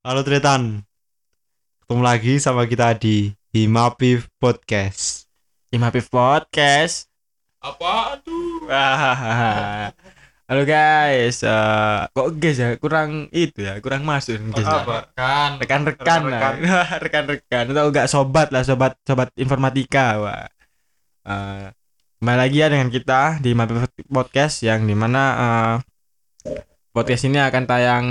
Halo 0.00 0.24
Tretan. 0.24 0.80
Ketemu 1.84 2.00
lagi 2.00 2.40
sama 2.40 2.64
kita 2.64 2.96
di 2.96 3.36
Himapif 3.52 4.32
Podcast. 4.40 5.28
Imapif 5.68 6.08
Podcast. 6.08 7.04
Apa 7.60 8.16
tuh? 8.24 8.64
Halo 10.50 10.62
guys, 10.64 11.44
Eh, 11.44 11.98
kok 12.10 12.28
guys 12.40 12.58
ya 12.58 12.74
kurang 12.80 13.28
itu 13.30 13.60
ya, 13.60 13.76
kurang 13.84 14.08
masuk 14.08 14.40
guys. 14.50 14.64
ya. 14.64 14.82
Apa? 14.82 14.96
Kan. 15.12 15.50
Rekan-rekan 15.60 16.20
lah. 16.26 16.56
rekan-rekan 16.96 17.64
atau 17.76 17.92
enggak 17.92 18.08
sobat 18.08 18.48
lah, 18.50 18.64
sobat 18.64 18.96
sobat 19.04 19.28
informatika. 19.36 20.16
Wah. 20.16 20.48
Eh, 21.28 21.76
kembali 22.18 22.38
lagi 22.40 22.56
ya 22.56 22.72
dengan 22.72 22.88
kita 22.88 23.36
di 23.44 23.52
Imapif 23.52 23.84
Podcast 24.08 24.64
yang 24.64 24.88
di 24.88 24.96
mana 24.96 25.22
eh, 26.48 26.64
podcast 26.90 27.28
ini 27.28 27.36
akan 27.36 27.62
tayang 27.68 28.06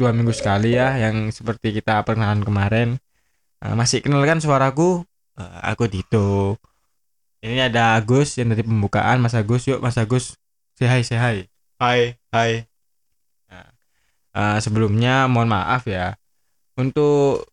dua 0.00 0.16
minggu 0.16 0.32
sekali 0.32 0.80
ya, 0.80 0.96
yang 0.96 1.28
seperti 1.28 1.76
kita 1.76 2.00
perkenalan 2.08 2.40
kemarin. 2.40 2.88
Eh, 3.60 3.74
masih 3.76 4.00
kenal 4.00 4.24
kan 4.24 4.40
suaraku? 4.40 5.04
Eh, 5.36 5.58
aku 5.68 5.84
Dito. 5.92 6.56
Ini 7.44 7.68
ada 7.68 8.00
Agus 8.00 8.40
yang 8.40 8.52
dari 8.52 8.64
pembukaan 8.64 9.20
Mas 9.20 9.36
Agus. 9.36 9.68
Yuk 9.68 9.84
Mas 9.84 10.00
Agus, 10.00 10.40
say 10.76 10.88
hi, 10.88 11.04
say 11.04 11.20
hi. 11.20 11.36
Hai, 11.80 12.16
hai. 12.32 12.70
Eh, 14.30 14.58
sebelumnya 14.62 15.26
mohon 15.26 15.50
maaf 15.50 15.90
ya 15.90 16.14
untuk 16.78 17.50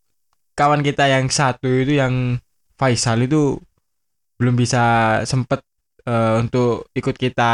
kawan 0.53 0.85
kita 0.85 1.09
yang 1.09 1.25
satu 1.25 1.65
itu 1.65 1.97
yang 1.97 2.37
Faisal 2.77 3.25
itu 3.25 3.57
belum 4.37 4.53
bisa 4.53 5.17
sempet 5.25 5.65
eh, 6.05 6.33
untuk 6.37 6.85
ikut 6.93 7.17
kita 7.17 7.53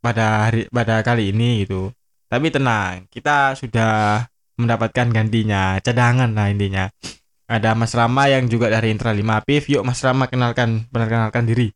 pada 0.00 0.24
hari 0.48 0.64
pada 0.72 1.04
kali 1.04 1.28
ini 1.36 1.68
gitu. 1.68 1.92
Tapi 2.32 2.48
tenang, 2.48 3.04
kita 3.12 3.52
sudah 3.52 4.24
mendapatkan 4.56 5.04
gantinya, 5.12 5.76
cadangan 5.84 6.32
lah 6.32 6.48
intinya. 6.48 6.88
Ada 7.44 7.76
Mas 7.76 7.92
Rama 7.92 8.24
yang 8.24 8.48
juga 8.48 8.72
dari 8.72 8.88
Intra 8.88 9.12
5 9.12 9.44
Pif. 9.44 9.68
Yuk 9.68 9.84
Mas 9.84 10.00
Rama 10.00 10.24
kenalkan 10.32 10.88
perkenalkan 10.88 11.44
diri. 11.44 11.68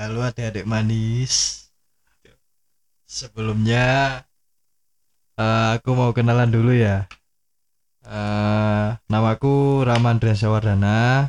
Halo 0.00 0.24
adik-adik 0.24 0.64
manis. 0.64 1.68
Sebelumnya 3.04 4.24
eh, 5.36 5.76
aku 5.76 5.92
mau 5.92 6.16
kenalan 6.16 6.48
dulu 6.48 6.72
ya. 6.72 7.04
Eh, 8.00 8.88
namaku 9.12 9.84
Ramandra 9.84 10.32
Sawardana. 10.32 11.28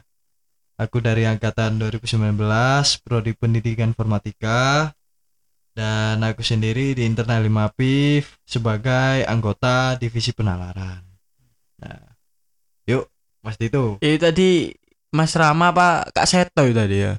Aku 0.80 1.04
dari 1.04 1.28
angkatan 1.28 1.84
2019 1.84 2.32
Prodi 3.04 3.36
Pendidikan 3.36 3.92
Informatika 3.92 4.96
dan 5.78 6.18
aku 6.26 6.42
sendiri 6.42 6.98
di 6.98 7.06
internal 7.06 7.46
5 7.46 7.78
PIF 7.78 8.42
sebagai 8.50 9.22
anggota 9.30 9.94
divisi 10.02 10.34
penalaran. 10.34 11.06
Nah, 11.78 12.18
yuk 12.90 13.06
Mas 13.46 13.62
Dito. 13.62 14.02
Itu 14.02 14.18
tadi 14.18 14.74
Mas 15.14 15.38
Rama 15.38 15.70
apa 15.70 16.10
Kak 16.10 16.26
Seto 16.26 16.66
itu 16.66 16.74
tadi 16.74 17.06
ya? 17.06 17.14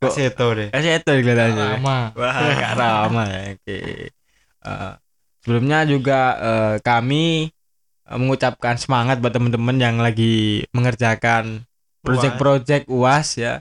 Kasih 0.00 0.32
tau 0.32 0.56
deh. 0.56 0.72
Kak 0.72 0.80
Seto 0.80 1.12
kelihatannya. 1.12 1.84
Lama. 1.84 2.16
Wah, 2.16 2.32
Kak 2.56 2.74
Rama 2.80 3.22
ya. 3.28 3.40
Oke. 3.60 3.78
Eh, 4.08 4.92
sebelumnya 5.44 5.84
juga 5.84 6.20
eh, 6.40 6.76
kami 6.80 7.52
eh, 8.08 8.16
mengucapkan 8.16 8.80
semangat 8.80 9.20
buat 9.20 9.36
teman-teman 9.36 9.76
yang 9.76 10.00
lagi 10.00 10.64
mengerjakan 10.72 11.68
proyek-proyek 12.00 12.88
UAS 12.88 13.36
ya. 13.36 13.60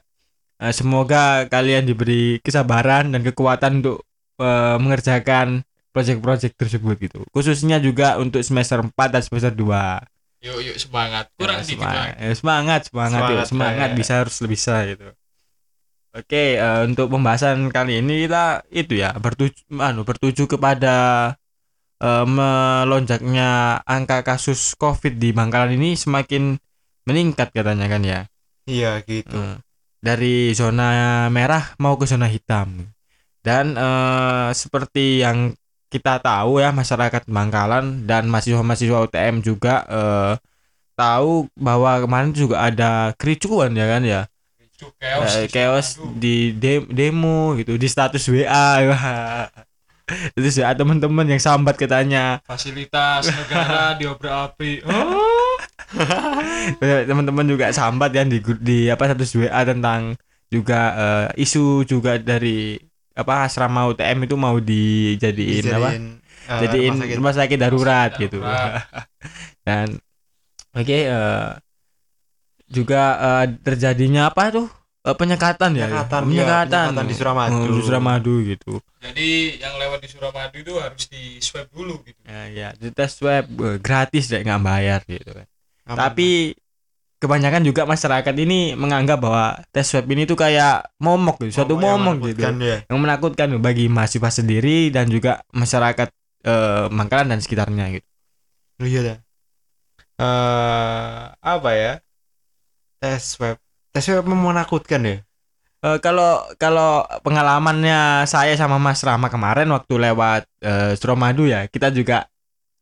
Eh, 0.63 0.71
semoga 0.71 1.43
kalian 1.51 1.83
diberi 1.83 2.39
kesabaran 2.39 3.11
dan 3.11 3.27
kekuatan 3.27 3.83
untuk 3.83 4.06
eh, 4.39 4.77
mengerjakan 4.79 5.61
proyek-proyek 5.91 6.53
tersebut 6.53 6.95
gitu. 7.01 7.19
Khususnya 7.33 7.81
juga 7.81 8.21
untuk 8.21 8.41
semester 8.45 8.81
4 8.85 8.93
dan 9.09 9.21
semester 9.25 9.49
2. 9.53 10.45
Yuk 10.45 10.57
yuk 10.61 10.77
semangat. 10.77 11.25
Kurang 11.33 11.57
Ya, 11.57 11.65
semangat, 11.65 12.13
ya, 12.21 12.33
semangat, 12.37 12.81
semangat, 12.85 13.21
yuk, 13.25 13.29
Semangat, 13.29 13.47
semangat 13.49 13.89
ya. 13.89 13.95
bisa 13.97 14.13
harus 14.21 14.37
bisa 14.45 14.75
gitu. 14.85 15.09
Oke, 16.13 16.57
eh, 16.57 16.81
untuk 16.85 17.09
pembahasan 17.09 17.69
kali 17.69 18.01
ini 18.01 18.25
kita 18.25 18.65
itu 18.69 18.97
ya 18.97 19.13
bertuju, 19.17 19.57
anu, 19.77 20.01
bertuju 20.05 20.45
kepada 20.45 20.95
eh, 21.97 22.25
melonjaknya 22.29 23.81
angka 23.81 24.21
kasus 24.21 24.77
COVID 24.77 25.17
di 25.17 25.33
Bangkalan 25.33 25.73
ini 25.77 25.97
semakin 25.97 26.57
meningkat 27.09 27.49
katanya 27.53 27.89
kan 27.89 28.01
ya. 28.05 28.19
Iya 28.69 29.01
gitu. 29.05 29.33
Eh, 29.33 29.57
dari 29.97 30.53
zona 30.53 31.25
merah 31.33 31.73
mau 31.81 31.97
ke 31.97 32.05
zona 32.05 32.29
hitam. 32.29 32.93
Dan 33.47 33.79
eh, 33.79 34.49
seperti 34.51 35.23
yang 35.23 35.55
kita 35.87 36.19
tahu 36.19 36.59
ya 36.59 36.75
masyarakat 36.75 37.23
Bangkalan 37.31 38.03
dan 38.03 38.27
mahasiswa-mahasiswa 38.27 39.07
UTM 39.07 39.39
juga 39.39 39.87
eh, 39.87 40.33
tahu 40.99 41.47
bahwa 41.55 42.03
kemarin 42.03 42.35
juga 42.35 42.67
ada 42.67 43.15
kericuan 43.15 43.71
ya 43.71 43.87
kan 43.87 44.03
ya. 44.03 44.21
Cuk, 44.77 44.93
chaos. 44.99 45.31
Eh, 45.39 45.47
chaos 45.47 45.87
di 46.19 46.51
de- 46.53 46.85
demo 46.91 47.55
gitu 47.55 47.79
di 47.79 47.87
status 47.87 48.27
WA. 48.27 48.83
Itu 50.35 50.47
sih 50.47 50.63
teman-teman 50.63 51.27
yang 51.27 51.41
sambat 51.43 51.75
katanya 51.75 52.39
Fasilitas 52.47 53.27
negara 53.27 53.91
diobrak 53.99 54.35
api. 54.53 54.71
Oh. 55.87 56.83
Teman-teman 56.83 57.47
juga 57.47 57.71
sambat 57.71 58.11
ya 58.11 58.27
di 58.27 58.43
di 58.59 58.91
apa 58.91 59.07
status 59.07 59.39
WA 59.39 59.61
tentang 59.63 60.19
juga 60.51 60.79
eh, 60.99 61.43
isu 61.47 61.87
juga 61.87 62.19
dari 62.19 62.75
apa 63.17 63.33
asrama 63.49 63.89
UTM 63.89 64.29
itu 64.29 64.35
mau 64.37 64.61
dijadiin 64.61 65.65
apa 65.73 65.89
eh, 65.97 66.59
jadiin 66.61 66.93
rumah 66.93 67.01
sakit. 67.01 67.15
rumah 67.17 67.33
sakit 67.33 67.57
darurat 67.57 68.09
sakit 68.13 68.21
gitu 68.29 68.39
darurat. 68.39 68.85
dan 69.67 69.87
oke 70.77 70.97
eh, 71.09 71.49
juga 72.69 73.01
eh, 73.17 73.45
terjadinya 73.65 74.29
apa 74.29 74.53
tuh 74.53 74.67
Eh, 75.07 75.15
penyekatan 75.15 75.71
ya 75.71 75.87
Penyekatan, 75.87 76.19
iya, 76.19 76.27
penyekatan, 76.27 76.87
penyekatan 76.91 77.05
di 77.07 77.15
Suramadu. 77.15 77.55
Oh, 77.55 77.67
di 77.71 77.81
Suramadu 77.87 78.33
gitu 78.43 78.73
Jadi 78.99 79.29
yang 79.55 79.73
lewat 79.79 79.99
di 80.03 80.09
Suramadu 80.11 80.55
itu 80.59 80.73
harus 80.83 81.03
di 81.07 81.39
swab 81.39 81.71
dulu 81.71 82.03
gitu. 82.03 82.19
ya, 82.27 82.41
ya 82.51 82.69
di 82.75 82.91
tes 82.91 83.15
swab 83.15 83.47
eh, 83.47 83.79
gratis 83.79 84.27
deh 84.27 84.43
nggak 84.43 84.59
bayar 84.59 84.99
gitu 85.07 85.31
kan 85.31 85.47
Aman. 85.87 85.95
tapi 85.95 86.51
kebanyakan 87.17 87.65
juga 87.65 87.89
masyarakat 87.89 88.35
ini 88.37 88.77
menganggap 88.77 89.17
bahwa 89.17 89.45
tes 89.73 89.89
swab 89.89 90.05
ini 90.09 90.29
tuh 90.29 90.37
kayak 90.37 90.85
momok 91.01 91.41
gitu, 91.41 91.61
suatu 91.61 91.73
Momok 91.75 91.85
yang 91.85 91.97
momok 91.97 92.15
gitu 92.29 92.41
menakutkan 92.41 92.53
ya. 92.61 92.77
yang 92.85 92.99
menakutkan 93.01 93.47
bagi 93.57 93.85
mahasiswa 93.89 94.29
sendiri 94.29 94.93
dan 94.93 95.09
juga 95.09 95.41
masyarakat 95.53 96.09
eh, 96.45 96.85
Mangkalan 96.93 97.33
dan 97.33 97.39
sekitarnya 97.41 97.85
gitu. 97.97 98.07
Oh, 98.77 98.85
iya 98.85 99.01
dah. 99.01 99.17
Eh, 100.17 101.21
apa 101.41 101.69
ya? 101.73 101.93
Tes 103.01 103.37
web. 103.41 103.57
Tes 103.93 104.05
web 104.13 104.25
menakutkan 104.29 105.01
ya. 105.01 105.17
Eh, 105.85 105.97
kalau 106.01 106.41
kalau 106.57 107.05
pengalamannya 107.21 108.25
saya 108.25 108.53
sama 108.57 108.81
Mas 108.81 109.01
Rama 109.05 109.29
kemarin 109.29 109.69
waktu 109.69 109.93
lewat 109.97 110.45
eh, 110.61 110.93
Suramadu 110.97 111.45
ya, 111.45 111.65
kita 111.69 111.93
juga 111.93 112.25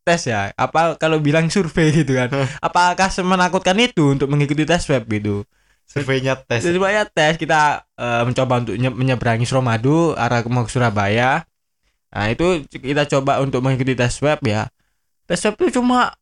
tes 0.05 0.29
ya. 0.29 0.53
Apa 0.53 0.95
kalau 1.01 1.17
bilang 1.17 1.49
survei 1.49 1.89
gitu 1.89 2.13
kan? 2.13 2.29
Apakah 2.61 3.09
menakutkan 3.25 3.73
itu 3.81 4.13
untuk 4.13 4.29
mengikuti 4.29 4.61
tes 4.63 4.85
web 4.85 5.01
gitu? 5.09 5.41
Surveinya 5.89 6.37
tes. 6.37 6.61
Jadi 6.61 6.77
banyak 6.77 7.09
tes 7.13 7.41
kita 7.41 7.85
eh, 7.97 8.23
mencoba 8.25 8.61
untuk 8.61 8.75
nye- 8.77 8.93
menyeberangi 8.93 9.45
Suramadu 9.49 10.13
arah 10.13 10.45
ke 10.45 10.49
mau 10.49 10.65
ke 10.65 10.71
Surabaya. 10.73 11.45
Nah, 12.15 12.31
itu 12.31 12.63
kita 12.69 13.09
coba 13.11 13.43
untuk 13.43 13.59
mengikuti 13.65 13.97
tes 13.97 14.13
web 14.21 14.39
ya. 14.45 14.69
Tes 15.25 15.41
web 15.45 15.57
itu 15.65 15.81
cuma 15.81 16.13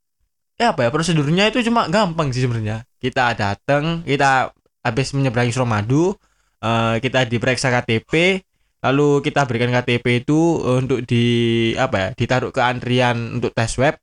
ya 0.56 0.72
apa 0.72 0.86
ya 0.86 0.90
prosedurnya 0.94 1.52
itu 1.52 1.60
cuma 1.68 1.92
gampang 1.92 2.32
sih 2.32 2.44
sebenarnya. 2.48 2.88
Kita 3.04 3.36
datang, 3.36 4.04
kita 4.08 4.56
habis 4.84 5.12
menyeberangi 5.12 5.52
Suramadu, 5.52 6.16
eh, 6.64 6.96
kita 7.04 7.28
diperiksa 7.28 7.68
KTP, 7.72 8.44
lalu 8.84 9.24
kita 9.24 9.48
berikan 9.48 9.72
KTP 9.72 10.22
itu 10.22 10.60
untuk 10.60 11.02
di 11.08 11.26
apa 11.80 11.96
ya, 11.98 12.08
ditaruh 12.14 12.52
ke 12.52 12.60
antrian 12.60 13.40
untuk 13.40 13.56
tes 13.56 13.72
web. 13.80 13.96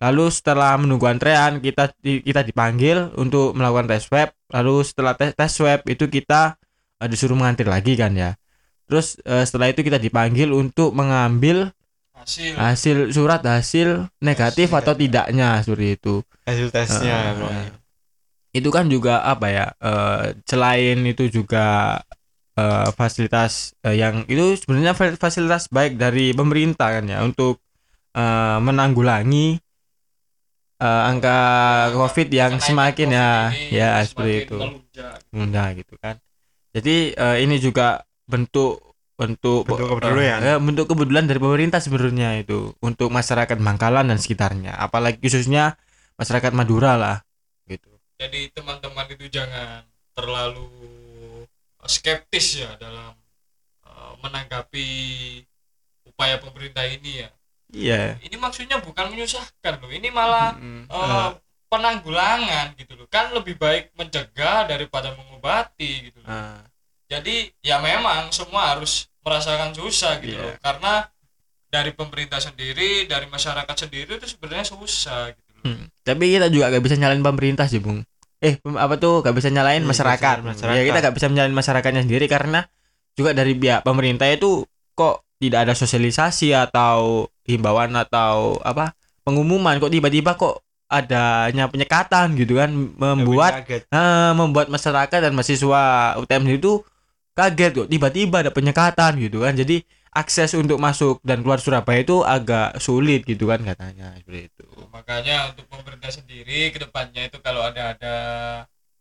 Lalu 0.00 0.32
setelah 0.32 0.76
menunggu 0.80 1.04
antrean 1.08 1.60
kita 1.60 1.92
kita 2.00 2.40
dipanggil 2.40 3.12
untuk 3.16 3.52
melakukan 3.52 3.88
tes 3.88 4.04
web. 4.08 4.28
Lalu 4.48 4.84
setelah 4.84 5.12
tes 5.16 5.32
tes 5.32 5.52
web 5.60 5.80
itu 5.84 6.04
kita 6.06 6.56
eh, 7.00 7.08
disuruh 7.08 7.36
mengantri 7.36 7.64
lagi 7.64 7.96
kan 7.96 8.12
ya. 8.12 8.36
Terus 8.88 9.20
eh, 9.24 9.44
setelah 9.44 9.68
itu 9.68 9.80
kita 9.80 9.96
dipanggil 9.96 10.52
untuk 10.52 10.92
mengambil 10.92 11.72
Hasil. 12.16 12.52
hasil 12.52 12.96
surat 13.16 13.40
hasil 13.40 14.08
negatif 14.20 14.68
Hasil 14.68 14.80
atau 14.84 14.92
negatif. 14.92 15.02
tidaknya 15.08 15.48
seperti 15.64 15.88
itu. 15.96 16.14
Hasil 16.44 16.68
tesnya. 16.68 17.16
Eh, 17.16 17.32
pokoknya. 17.36 17.64
itu 18.50 18.68
kan 18.68 18.84
juga 18.90 19.22
apa 19.22 19.46
ya 19.48 19.66
eh, 19.78 20.22
selain 20.42 20.96
itu 21.06 21.30
juga 21.30 22.00
eh, 22.60 22.88
fasilitas 22.92 23.72
eh, 23.80 23.96
yang 23.96 24.28
itu 24.28 24.60
sebenarnya 24.60 24.92
fa- 24.92 25.16
fasilitas 25.16 25.72
baik 25.72 25.96
dari 25.96 26.36
pemerintah 26.36 26.88
kan 27.00 27.04
ya 27.08 27.18
untuk 27.24 27.58
eh, 28.12 28.58
menanggulangi 28.60 29.56
eh, 30.80 31.02
angka 31.10 31.38
covid 31.96 32.28
yang 32.28 32.52
semakin 32.60 33.08
ya 33.10 33.28
ini 33.52 33.76
ya 33.80 33.88
semakin 34.00 34.06
seperti 34.06 34.32
itu. 34.44 34.58
mudah 35.32 35.66
gitu 35.78 35.94
kan. 35.96 36.14
Jadi 36.70 36.96
eh, 37.16 37.36
ini 37.42 37.56
juga 37.58 38.04
bentuk 38.28 38.94
bentuk 39.20 39.68
Bentuk 39.68 40.00
kepedulian. 40.00 40.38
eh, 40.40 40.56
bentuk 40.56 40.86
kepedulian 40.88 41.26
dari 41.28 41.40
pemerintah 41.42 41.80
sebenarnya 41.82 42.40
itu 42.40 42.72
untuk 42.80 43.12
masyarakat 43.12 43.58
Bangkalan 43.60 44.08
dan 44.08 44.16
sekitarnya. 44.16 44.72
Apalagi 44.80 45.20
khususnya 45.20 45.76
masyarakat 46.16 46.52
Madura 46.56 46.96
lah 46.96 47.16
gitu. 47.68 47.90
Jadi 48.16 48.52
teman-teman 48.52 49.04
itu 49.12 49.28
jangan 49.32 49.84
terlalu 50.16 50.68
skeptis 51.84 52.58
ya 52.58 52.76
dalam 52.76 53.14
eh, 53.84 54.12
menanggapi 54.20 54.88
upaya 56.04 56.36
pemerintah 56.36 56.84
ini 56.84 57.22
ya 57.22 57.30
iya 57.70 58.02
ini 58.20 58.34
maksudnya 58.34 58.80
bukan 58.80 59.08
menyusahkan 59.08 59.78
loh 59.78 59.88
ini 59.88 60.10
malah 60.10 60.56
Mm. 60.56 60.84
eh, 60.86 61.30
penanggulangan 61.70 62.74
gitu 62.74 62.98
loh 62.98 63.06
kan 63.06 63.30
lebih 63.30 63.54
baik 63.54 63.94
mencegah 63.94 64.66
daripada 64.66 65.14
mengobati 65.14 66.10
gitu 66.10 66.18
loh 66.20 66.28
Ah, 66.28 66.60
jadi 67.06 67.54
ya 67.62 67.78
memang 67.78 68.28
semua 68.30 68.74
harus 68.74 69.06
merasakan 69.22 69.70
susah 69.72 70.18
gitu 70.18 70.34
Iya. 70.34 70.42
loh 70.42 70.54
karena 70.58 70.92
dari 71.70 71.94
pemerintah 71.94 72.42
sendiri 72.42 73.06
dari 73.06 73.24
masyarakat 73.24 73.76
sendiri 73.78 74.18
itu 74.18 74.26
sebenarnya 74.28 74.66
susah 74.66 75.30
gitu 75.30 75.50
loh 75.54 75.58
Hmm. 75.60 75.86
Tapi 76.00 76.32
kita 76.32 76.48
juga 76.48 76.72
gak 76.72 76.80
bisa 76.80 76.96
nyalain 76.96 77.20
pemerintah 77.20 77.68
sih, 77.68 77.78
Bung. 77.78 78.00
Eh, 78.40 78.56
apa 78.64 78.96
tuh 78.96 79.20
gak 79.20 79.36
bisa 79.36 79.52
nyalain 79.52 79.84
Hmm, 79.84 79.90
masyarakat. 79.92 80.36
nyalain 80.40 80.48
Ya 80.48 80.82
kita 80.82 80.88
masyarakat. 80.88 81.00
gak 81.04 81.14
bisa 81.16 81.26
nyalain 81.28 81.52
masyarakatnya 81.52 82.02
sendiri 82.08 82.24
karena 82.24 82.64
juga 83.12 83.36
dari 83.36 83.52
pihak 83.52 83.84
pemerintah 83.84 84.24
itu 84.32 84.64
kok 84.96 85.20
tidak 85.36 85.68
ada 85.68 85.74
sosialisasi 85.76 86.56
atau 86.56 87.28
himbauan 87.44 87.92
atau 87.92 88.56
apa 88.64 88.96
pengumuman 89.22 89.76
kok 89.76 89.92
tiba-tiba 89.92 90.36
kok 90.36 90.64
adanya 90.88 91.68
penyekatan 91.68 92.34
gitu 92.34 92.58
kan 92.58 92.72
membuat 92.72 93.62
eh, 93.68 94.32
membuat 94.34 94.66
masyarakat 94.68 95.18
dan 95.20 95.32
mahasiswa 95.36 95.82
UTM 96.16 96.44
itu 96.50 96.80
kaget 97.36 97.72
kok 97.76 97.88
tiba-tiba 97.88 98.36
ada 98.40 98.50
penyekatan 98.50 99.20
gitu 99.20 99.44
kan 99.44 99.52
jadi 99.52 99.84
akses 100.10 100.58
untuk 100.58 100.82
masuk 100.82 101.22
dan 101.22 101.40
keluar 101.46 101.62
Surabaya 101.62 102.02
itu 102.02 102.22
agak 102.26 102.78
sulit 102.82 103.22
gitu 103.24 103.46
kan 103.50 103.62
katanya 103.62 104.14
seperti 104.18 104.50
itu. 104.50 104.66
Makanya 104.90 105.54
untuk 105.54 105.66
pemerintah 105.70 106.10
sendiri 106.10 106.74
ke 106.74 106.78
depannya 106.82 107.30
itu 107.30 107.38
kalau 107.42 107.62
ada 107.62 107.94
ada 107.94 108.14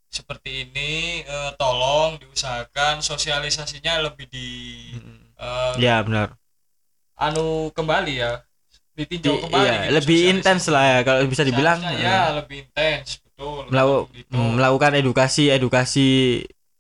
seperti 0.10 0.66
ini 0.70 1.22
eh, 1.26 1.52
tolong 1.58 2.18
diusahakan 2.22 3.02
sosialisasinya 3.02 4.10
lebih 4.10 4.26
di 4.30 4.50
eh, 5.38 5.74
ya 5.82 6.02
benar. 6.06 6.38
anu 7.20 7.70
kembali 7.76 8.14
ya. 8.22 8.34
Ditinjau 8.98 9.40
Di- 9.40 9.44
kembali 9.48 9.64
iya, 9.64 9.74
gitu 9.88 9.94
lebih 9.96 10.20
intens 10.36 10.64
lah 10.68 10.84
ya 10.84 11.00
kalau 11.08 11.20
bisa 11.32 11.44
dibilang 11.48 11.80
eh, 11.80 12.04
ya. 12.04 12.36
lebih 12.36 12.58
intens 12.68 13.24
betul 13.24 13.64
melaku- 13.72 14.06
gitu. 14.12 14.36
mm, 14.36 14.52
melakukan 14.60 14.92
edukasi 15.00 15.44
edukasi 15.50 16.08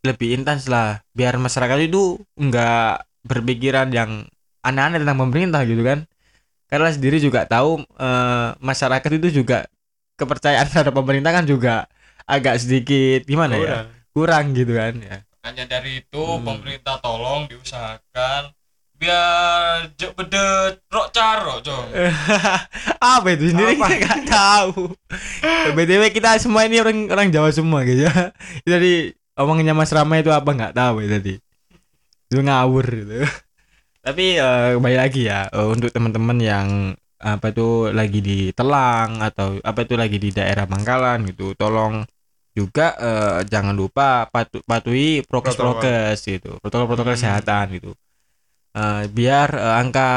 lebih 0.04 0.36
intens 0.36 0.68
lah 0.68 1.00
biar 1.16 1.36
masyarakat 1.40 1.80
itu 1.88 2.20
enggak 2.36 3.04
berpikiran 3.21 3.89
yang 3.89 4.25
aneh-aneh 4.62 5.00
tentang 5.00 5.19
pemerintah 5.19 5.63
gitu 5.63 5.81
kan. 5.81 6.04
Karena 6.66 6.89
sendiri 6.89 7.18
juga 7.18 7.44
tahu 7.44 7.81
eh, 7.81 8.50
masyarakat 8.60 9.12
itu 9.16 9.42
juga 9.42 9.66
kepercayaan 10.16 10.68
terhadap 10.68 10.94
pemerintah 10.94 11.31
kan 11.31 11.44
juga 11.44 11.88
agak 12.24 12.60
sedikit 12.60 13.25
gimana 13.25 13.56
ya 13.56 13.63
Kurang. 13.66 13.88
kurang 14.12 14.45
gitu 14.54 14.74
kan 14.74 14.94
ya. 15.00 15.18
Makanya 15.39 15.66
dari 15.71 16.04
itu 16.04 16.19
Hmm. 16.21 16.45
pemerintah 16.45 17.00
tolong 17.00 17.48
diusahakan 17.48 18.54
biar 19.00 19.95
jek 19.95 20.12
bedet 20.12 20.83
rok 20.92 21.07
caro 21.10 21.63
cong 21.63 21.88
apa 23.16 23.27
itu 23.31 23.50
sendiri? 23.50 23.74
Apa? 23.74 23.88
kita 23.88 23.98
nggak 24.04 24.24
tahu. 24.27 24.81
Btw 25.74 26.04
kita 26.12 26.36
semua 26.38 26.68
ini 26.68 26.77
orang 26.77 27.07
orang 27.07 27.27
Jawa 27.31 27.50
semua 27.50 27.81
gitu 27.81 28.04
ya. 28.06 28.36
Jadi 28.68 29.16
omongannya 29.33 29.71
Mas 29.71 29.89
Rama 29.89 30.19
itu 30.19 30.30
apa? 30.30 30.51
Nggak 30.51 30.75
tahu 30.75 31.00
ya 31.01 31.16
tadi 31.16 31.39
itu 32.30 32.40
ngawur 32.46 32.86
gitu. 32.86 33.16
Tapi 34.06 34.26
eh, 34.40 34.70
kembali 34.78 34.98
lagi 34.98 35.22
ya 35.28 35.50
eh, 35.52 35.68
untuk 35.68 35.90
teman-teman 35.92 36.38
yang 36.40 36.68
apa 37.20 37.52
itu 37.52 37.92
lagi 37.92 38.20
di 38.24 38.38
Telang 38.56 39.20
atau 39.20 39.60
apa 39.60 39.80
itu 39.84 39.96
lagi 40.00 40.18
di 40.24 40.30
daerah 40.31 40.64
Bangkalan 40.64 41.28
gitu 41.28 41.52
tolong 41.60 42.08
juga 42.56 42.96
eh, 43.00 43.40
jangan 43.50 43.76
lupa 43.76 44.30
patu 44.31 44.64
patuhi 44.64 45.26
prokes 45.28 45.58
prokes 45.60 46.20
gitu 46.24 46.56
protokol-protokol 46.64 47.14
Hmm. 47.14 47.18
kesehatan 47.20 47.66
gitu. 47.76 47.92
Eh, 48.78 49.04
biar 49.10 49.50
eh, 49.52 49.76
angka 49.81 50.08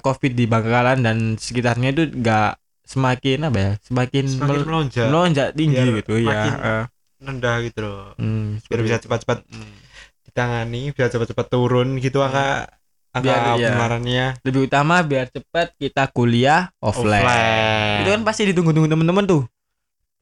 covid 0.00 0.32
di 0.38 0.46
Bangkalan 0.48 1.02
dan 1.02 1.18
sekitarnya 1.36 1.90
itu 1.92 2.02
enggak 2.14 2.56
semakin 2.88 3.38
apa 3.52 3.58
ya 3.60 3.72
semakin, 3.84 4.24
Semakin 4.24 4.46
mel- 4.48 4.66
melonjak, 4.66 5.04
melonjak 5.12 5.48
tinggi 5.52 5.84
Biar 5.84 5.96
gitu 6.00 6.14
ya 6.24 6.42
Eh, 6.48 6.84
rendah 7.18 7.56
gitu 7.66 7.78
loh. 7.84 8.14
hmm, 8.16 8.62
Biar 8.70 8.80
bisa 8.86 8.96
cepat-cepat 9.02 9.38
ditangani, 10.38 10.94
biar 10.94 11.10
cepat-cepat 11.10 11.46
turun 11.50 11.98
gitu 11.98 12.22
angka 12.22 12.70
angka 13.10 13.26
Biar, 13.26 13.58
iya. 13.58 13.68
penularannya 13.74 14.26
lebih 14.46 14.70
utama 14.70 15.02
biar 15.02 15.26
cepat 15.26 15.74
kita 15.74 16.06
kuliah 16.14 16.70
offline, 16.78 17.26
offline. 17.26 17.98
itu 18.06 18.10
kan 18.14 18.22
pasti 18.22 18.42
ditunggu-tunggu 18.54 18.86
teman-teman 18.86 19.26
tuh. 19.26 19.42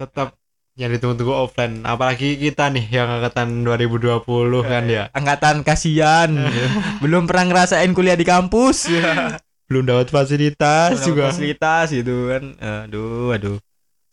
Tetap 0.00 0.32
yang 0.76 0.92
ditunggu-tunggu 0.92 1.32
offline. 1.36 1.84
Apalagi 1.84 2.36
kita 2.36 2.68
nih 2.72 2.88
yang 2.88 3.08
angkatan 3.08 3.64
2020 3.64 4.24
kan 4.64 4.84
ya. 4.88 5.08
Angkatan 5.12 5.64
kasihan. 5.64 6.28
Belum 7.02 7.24
pernah 7.24 7.48
ngerasain 7.52 7.92
kuliah 7.96 8.16
di 8.16 8.24
kampus. 8.28 8.88
Belum 9.68 9.82
dapat 9.88 10.12
fasilitas 10.12 11.00
Belum 11.00 11.06
juga. 11.12 11.22
fasilitas 11.32 11.92
gitu 11.92 12.28
kan. 12.32 12.44
Aduh 12.86 13.32
aduh. 13.32 13.56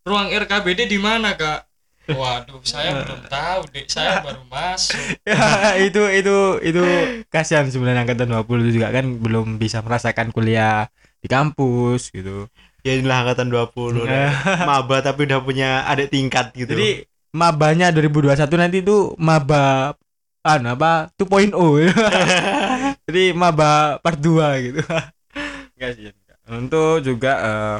Ruang 0.03 0.31
RKBD 0.31 0.87
di 0.87 0.99
mana 0.99 1.35
kak 1.35 1.67
waduh 2.11 2.59
saya 2.67 2.99
belum 2.99 3.21
tahu 3.31 3.61
dek 3.71 3.87
saya 3.87 4.19
baru 4.25 4.43
masuk. 4.51 4.99
Ya 5.23 5.79
itu 5.79 6.03
itu 6.11 6.37
itu 6.59 6.83
kasihan 7.31 7.67
sebenarnya 7.71 8.03
angkatan 8.03 8.31
20 8.31 8.67
itu 8.67 8.71
juga 8.81 8.91
kan 8.91 9.05
belum 9.23 9.55
bisa 9.55 9.79
merasakan 9.79 10.35
kuliah 10.35 10.91
di 11.23 11.31
kampus 11.31 12.11
gitu. 12.11 12.51
Ya 12.83 12.99
inilah 12.99 13.23
angkatan 13.23 13.47
20 13.47 14.03
deh. 14.03 14.31
maba 14.69 14.99
tapi 14.99 15.23
udah 15.23 15.39
punya 15.39 15.87
adik 15.87 16.11
tingkat 16.11 16.51
gitu. 16.51 16.75
Jadi 16.75 17.07
mabanya 17.31 17.89
2021 17.95 18.35
nanti 18.59 18.83
itu 18.83 19.15
maba 19.15 19.95
anu 20.43 20.75
apa 20.75 21.07
2.0 21.15 21.55
jadi 23.07 23.23
maba 23.31 24.03
part 24.03 24.19
2 24.19 24.65
gitu. 24.67 24.81
Enggak 25.79 25.91
sih 25.95 26.11
enggak. 26.11 26.37
untuk 26.51 26.99
juga 26.99 27.33
eh, 27.39 27.77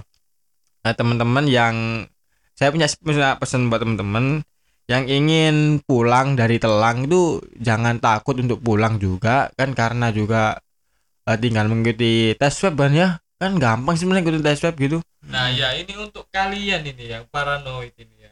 eh, 0.88 0.96
teman-teman 0.96 1.44
yang 1.52 2.08
saya 2.64 2.72
punya 2.72 2.88
punya 3.04 3.36
pesan 3.36 3.68
buat 3.68 3.84
teman-teman 3.84 4.40
yang 4.88 5.04
ingin 5.12 5.84
pulang 5.84 6.40
dari 6.40 6.64
Telang 6.64 7.12
itu 7.12 7.44
jangan 7.60 8.00
takut 8.00 8.40
untuk 8.40 8.64
pulang 8.64 9.04
juga 9.04 9.52
kan 9.60 9.76
karena 9.76 10.16
juga 10.16 10.64
eh, 11.28 11.36
tinggal 11.36 11.68
mengikuti 11.68 12.32
tes 12.40 12.56
swab 12.56 12.80
kan 12.80 12.96
ya. 12.96 13.20
Kan 13.36 13.60
gampang 13.60 14.00
sih 14.00 14.08
ikutin 14.08 14.40
tes 14.40 14.64
swab 14.64 14.80
gitu. 14.80 15.04
Nah 15.28 15.52
ya 15.52 15.76
ini 15.76 15.92
untuk 16.00 16.32
kalian 16.32 16.88
ini 16.88 17.20
yang 17.20 17.28
paranoid 17.28 17.92
ini 18.00 18.32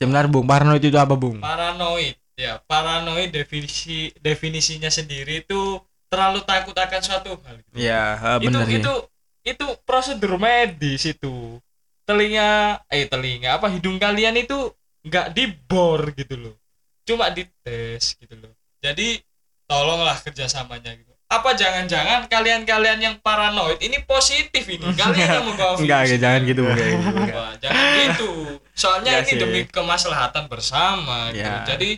Sebenarnya 0.00 0.32
bung. 0.32 0.48
Paranoid 0.48 0.80
itu 0.80 0.96
apa 0.96 1.12
bung? 1.12 1.44
Paranoid. 1.44 2.16
Ya 2.32 2.64
paranoid 2.64 3.28
definisi 3.28 4.08
definisinya 4.24 4.88
sendiri 4.88 5.44
itu 5.44 5.84
terlalu 6.08 6.40
takut 6.48 6.72
akan 6.72 7.00
suatu 7.04 7.36
hal 7.44 7.60
gitu. 7.60 7.76
ya 7.76 8.16
eh, 8.16 8.36
itu 8.40 8.48
bener 8.48 8.64
ya. 8.64 8.80
itu 8.80 8.94
itu 9.44 9.66
prosedur 9.84 10.40
medis 10.40 11.04
itu 11.04 11.60
telinga 12.08 12.80
eh 12.88 13.04
telinga 13.04 13.60
apa 13.60 13.68
hidung 13.68 14.00
kalian 14.00 14.32
itu 14.34 14.72
nggak 15.04 15.36
dibor 15.36 16.08
gitu 16.16 16.34
loh 16.40 16.54
cuma 17.04 17.28
dites 17.28 18.16
gitu 18.16 18.34
loh 18.34 18.52
jadi 18.80 19.20
tolonglah 19.64 20.16
kerjasamanya 20.18 20.96
gitu 20.96 21.12
apa 21.28 21.52
jangan-jangan 21.52 22.24
kalian-kalian 22.24 22.98
yang 22.98 23.14
paranoid 23.20 23.76
ini 23.84 24.00
positif 24.02 24.64
ini 24.64 24.88
kalian 25.00 25.28
yang 25.28 25.44
membawa 25.44 25.76
virus 25.76 25.84
enggak 25.84 26.00
enggak, 26.08 26.20
jangan 26.24 26.40
gitu 26.42 26.62
gitu, 26.64 26.64
enggak. 26.64 27.36
Wah, 27.36 27.52
jangan 27.60 27.84
gitu 28.00 28.30
soalnya 28.72 29.12
Iya 29.12 29.20
ini 29.20 29.28
sih. 29.28 29.38
demi 29.38 29.60
kemaslahatan 29.68 30.44
bersama 30.48 31.28
gitu. 31.30 31.44
Ya. 31.44 31.68
jadi 31.68 31.88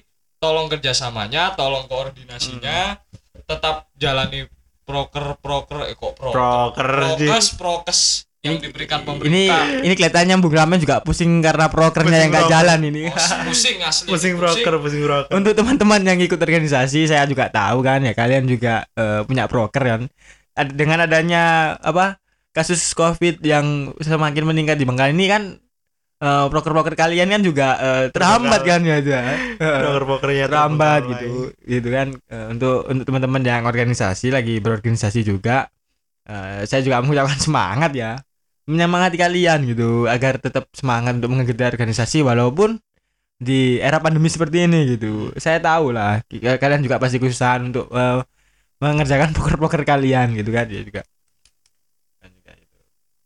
tolong 0.42 0.66
kerjasamanya 0.66 1.54
tolong 1.54 1.86
koordinasinya 1.86 2.98
Hmm. 3.30 3.42
tetap 3.46 3.86
jalani 3.94 4.46
proker 4.82 5.38
proker 5.38 5.86
eh 5.86 5.94
kok 5.94 6.18
proker 6.18 6.88
prokes 7.22 7.46
prokes 7.54 8.00
yang 8.40 8.56
Ini- 8.56 8.64
diberikan 8.64 8.98
ini 8.98 9.06
pemerintah. 9.06 9.64
ini 9.84 9.92
kelihatannya 9.92 10.34
Bung 10.40 10.54
Ramen 10.54 10.80
juga 10.80 11.04
pusing 11.04 11.28
karena 11.38 11.68
prokernya 11.68 12.08
Pusing 12.08 12.16
yang 12.18 12.30
gak 12.30 12.40
proker. 12.40 12.54
jalan 12.56 12.78
ini. 12.88 13.02
Oh, 13.06 13.28
pusing 13.46 13.78
asli. 13.80 14.06
Pusing 14.08 14.34
proker 14.34 14.74
pusing. 14.80 15.02
proker 15.04 15.30
untuk 15.30 15.52
teman-teman 15.52 16.00
yang 16.00 16.18
ikut 16.18 16.40
organisasi 16.40 17.04
saya 17.04 17.24
juga 17.24 17.48
tahu 17.48 17.80
kan 17.80 18.00
ya 18.00 18.12
kalian 18.12 18.44
juga 18.44 18.88
eh, 18.90 19.20
punya 19.22 19.44
proker 19.44 19.82
kan. 19.82 20.00
Ad- 20.52 20.72
dengan 20.72 21.04
adanya 21.04 21.42
apa 21.78 22.16
kasus 22.50 22.80
covid 22.92 23.38
yang 23.40 23.92
semakin 23.96 24.42
meningkat 24.42 24.74
di 24.74 24.88
Bangka 24.88 25.12
ini 25.12 25.28
kan 25.28 25.42
eh, 26.18 26.46
proker-proker 26.48 26.96
kalian 26.96 27.28
kan 27.28 27.44
juga 27.44 27.68
eh, 27.76 28.04
terhambat 28.08 28.60
kan 28.62 28.80
ya 28.80 28.96
itu 28.98 29.10
ya. 29.10 29.22
proker 29.60 30.04
prokernya 30.08 30.46
terhambat 30.48 31.00
gitu 31.12 31.52
gitu 31.60 31.88
kan. 31.92 32.16
Eh, 32.24 32.46
untuk 32.48 32.88
untuk 32.88 33.04
teman-teman 33.04 33.44
yang 33.44 33.62
organisasi 33.64 34.32
lagi 34.32 34.56
berorganisasi 34.58 35.20
juga 35.22 35.68
eh, 36.24 36.64
saya 36.64 36.80
juga 36.80 37.04
mengucapkan 37.04 37.36
semangat 37.38 37.92
ya 37.92 38.16
menyemangati 38.68 39.16
kalian 39.16 39.64
gitu 39.72 40.04
agar 40.10 40.36
tetap 40.40 40.68
semangat 40.76 41.16
untuk 41.18 41.32
mengikuti 41.32 41.64
organisasi 41.64 42.20
walaupun 42.24 42.76
di 43.40 43.80
era 43.80 43.96
pandemi 44.04 44.28
seperti 44.28 44.68
ini 44.68 44.78
gitu. 44.96 45.32
Saya 45.40 45.58
tahu 45.64 45.96
lah 45.96 46.20
kalian 46.28 46.84
juga 46.84 47.00
pasti 47.00 47.16
kesusahan 47.16 47.72
untuk 47.72 47.88
eh, 47.92 48.20
mengerjakan 48.84 49.32
poker-poker 49.36 49.82
kalian 49.88 50.36
gitu 50.36 50.50
kan 50.52 50.68
dia 50.68 50.82
juga. 50.84 51.02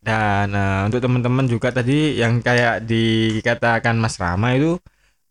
Dan 0.05 0.53
eh, 0.53 0.81
untuk 0.87 1.01
teman-teman 1.03 1.47
juga 1.51 1.73
tadi 1.75 2.21
yang 2.21 2.39
kayak 2.45 2.85
dikatakan 2.87 3.97
Mas 3.99 4.21
Rama 4.21 4.55
itu 4.55 4.79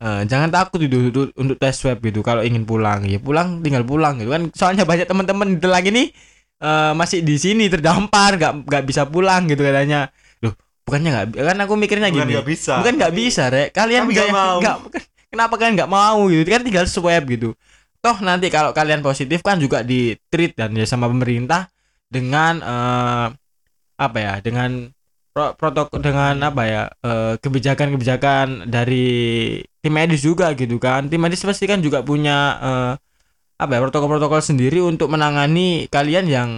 eh, 0.04 0.22
jangan 0.28 0.50
takut 0.52 0.80
itu 0.84 1.10
untuk, 1.10 1.26
untuk 1.38 1.56
tes 1.56 1.74
swab 1.80 1.98
gitu 2.04 2.20
kalau 2.20 2.42
ingin 2.44 2.68
pulang 2.68 3.06
ya 3.08 3.16
pulang 3.22 3.64
tinggal 3.64 3.86
pulang 3.88 4.20
gitu 4.20 4.30
kan. 4.34 4.42
Soalnya 4.52 4.84
banyak 4.84 5.06
teman-teman 5.08 5.56
di 5.56 5.58
Telang 5.64 5.86
ini 5.88 6.12
eh, 6.60 6.92
masih 6.94 7.22
di 7.24 7.36
sini 7.40 7.66
terdampar 7.72 8.36
nggak 8.38 8.52
nggak 8.68 8.84
bisa 8.86 9.02
pulang 9.08 9.46
gitu 9.48 9.62
katanya. 9.64 10.10
Loh 10.42 10.54
bukannya 10.84 11.10
nggak 11.10 11.26
kan 11.40 11.58
aku 11.64 11.74
mikirnya 11.80 12.08
bukan 12.12 12.18
gini 12.28 12.32
nggak 12.36 12.48
bisa. 12.48 12.72
bukan 12.82 12.94
nggak 13.00 13.14
bisa 13.14 13.42
rek. 13.48 13.68
Kalian 13.72 14.02
nggak 14.10 14.28
nggak 14.28 14.36
mau. 14.38 14.58
kenapa 15.32 15.54
kalian 15.58 15.74
nggak 15.80 15.92
mau 15.92 16.20
gitu? 16.28 16.48
Kan 16.48 16.62
tinggal 16.62 16.86
swab 16.86 17.24
gitu. 17.26 17.56
Toh 18.04 18.16
nanti 18.20 18.52
kalau 18.52 18.76
kalian 18.76 19.00
positif 19.00 19.40
kan 19.40 19.56
juga 19.56 19.80
di 19.80 20.12
treat 20.28 20.52
dan 20.52 20.76
ya 20.76 20.84
sama 20.84 21.08
pemerintah 21.08 21.72
dengan 22.06 22.60
eh, 22.60 23.26
apa 23.94 24.18
ya 24.20 24.34
dengan 24.44 24.90
pro- 25.32 25.54
protokol 25.56 26.02
dengan 26.04 26.36
apa 26.44 26.62
ya 26.68 26.82
eh, 27.00 27.34
kebijakan-kebijakan 27.40 28.68
dari 28.68 29.06
tim 29.80 29.92
medis 29.94 30.20
juga 30.20 30.52
gitu 30.52 30.76
kan. 30.76 31.08
Tim 31.08 31.20
medis 31.20 31.40
pasti 31.40 31.64
kan 31.64 31.80
juga 31.80 32.04
punya 32.04 32.36
eh, 32.60 32.92
apa 33.54 33.70
ya 33.70 33.80
protokol-protokol 33.86 34.40
sendiri 34.42 34.82
untuk 34.82 35.08
menangani 35.08 35.86
kalian 35.86 36.26
yang 36.26 36.50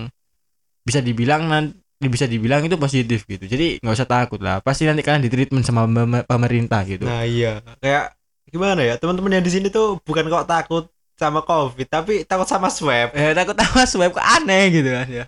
bisa 0.82 1.04
dibilang 1.04 1.44
nanti 1.46 1.76
bisa 2.08 2.24
dibilang 2.24 2.62
itu 2.64 2.76
positif 2.76 3.24
gitu 3.24 3.44
jadi 3.44 3.80
nggak 3.80 3.94
usah 3.96 4.08
takut 4.08 4.40
lah 4.40 4.60
pasti 4.60 4.84
nanti 4.88 5.00
kalian 5.04 5.24
di 5.24 5.32
treatment 5.32 5.64
sama 5.64 5.84
pem- 5.88 6.24
pemerintah 6.24 6.80
gitu 6.84 7.04
Nah 7.08 7.24
iya, 7.24 7.60
kayak 7.80 8.12
gimana 8.48 8.80
ya 8.84 8.94
teman-teman 8.96 9.40
yang 9.40 9.44
di 9.44 9.52
sini 9.52 9.66
tuh 9.68 9.98
bukan 10.06 10.28
kok 10.28 10.46
takut 10.48 10.84
sama 11.16 11.40
covid, 11.40 11.88
tapi 11.88 12.28
takut 12.28 12.44
sama 12.44 12.68
swab. 12.68 13.08
eh 13.16 13.32
takut 13.32 13.56
sama 13.56 13.82
swab 13.88 14.12
kok 14.12 14.22
aneh 14.22 14.64
gitu 14.70 14.88
kan 14.92 15.08
ya 15.08 15.24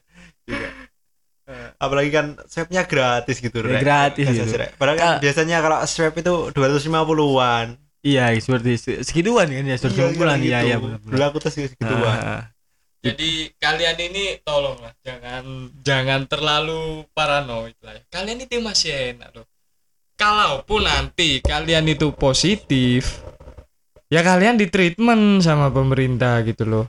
Apalagi 1.80 2.12
kan 2.12 2.36
swabnya 2.44 2.84
gratis 2.84 3.40
gitu, 3.40 3.64
Ya, 3.64 3.80
Rek. 3.80 3.80
gratis 3.80 4.26
gitu. 4.28 4.52
Rek. 4.52 4.76
Padahal 4.76 4.96
kan 5.00 5.10
biasanya 5.24 5.64
kalau 5.64 5.80
swab 5.88 6.12
itu 6.12 6.52
250-an. 6.52 7.66
Iya 8.08 8.24
seperti 8.38 8.70
se- 8.80 9.00
segituan 9.04 9.48
kan 9.48 9.64
ya 9.64 9.76
seperti 9.76 10.16
bulan 10.16 10.38
gitu. 10.40 10.48
iya 10.48 10.58
iya 10.64 10.76
Dulu 10.80 10.96
benar 11.04 11.28
aku 11.28 11.38
tes 11.44 11.54
segituan. 11.54 12.16
Ah, 12.16 12.42
Jadi 12.98 13.30
kalian 13.62 13.96
ini 14.00 14.42
tolonglah 14.42 14.90
jangan 15.06 15.44
jangan 15.84 16.20
terlalu 16.26 17.06
paranoid 17.12 17.76
lah. 17.84 17.94
ya. 17.94 18.02
Kalian 18.10 18.42
itu 18.42 18.58
masih 18.58 19.14
enak 19.14 19.30
loh. 19.36 19.46
Kalaupun 20.18 20.82
nanti 20.82 21.38
kalian 21.38 21.86
itu 21.86 22.10
positif, 22.10 23.22
ya 24.10 24.18
kalian 24.18 24.58
di 24.58 24.66
treatment 24.66 25.46
sama 25.46 25.70
pemerintah 25.70 26.42
gitu 26.42 26.66
loh. 26.66 26.86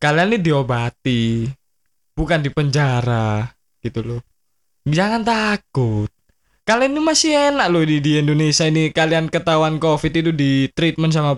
Kalian 0.00 0.32
ini 0.32 0.38
diobati, 0.40 1.44
bukan 2.16 2.40
di 2.40 2.48
penjara 2.48 3.44
gitu 3.84 4.00
loh. 4.00 4.20
Jangan 4.88 5.20
takut. 5.24 6.08
Kalian 6.64 6.96
ini 6.96 7.00
masih 7.04 7.36
enak 7.52 7.68
loh 7.68 7.84
di, 7.84 8.00
di 8.00 8.16
Indonesia 8.16 8.64
ini. 8.64 8.88
Kalian 8.88 9.28
ketahuan 9.28 9.76
covid 9.76 10.12
itu 10.16 10.32
di 10.32 10.72
treatment 10.72 11.12
sama 11.12 11.36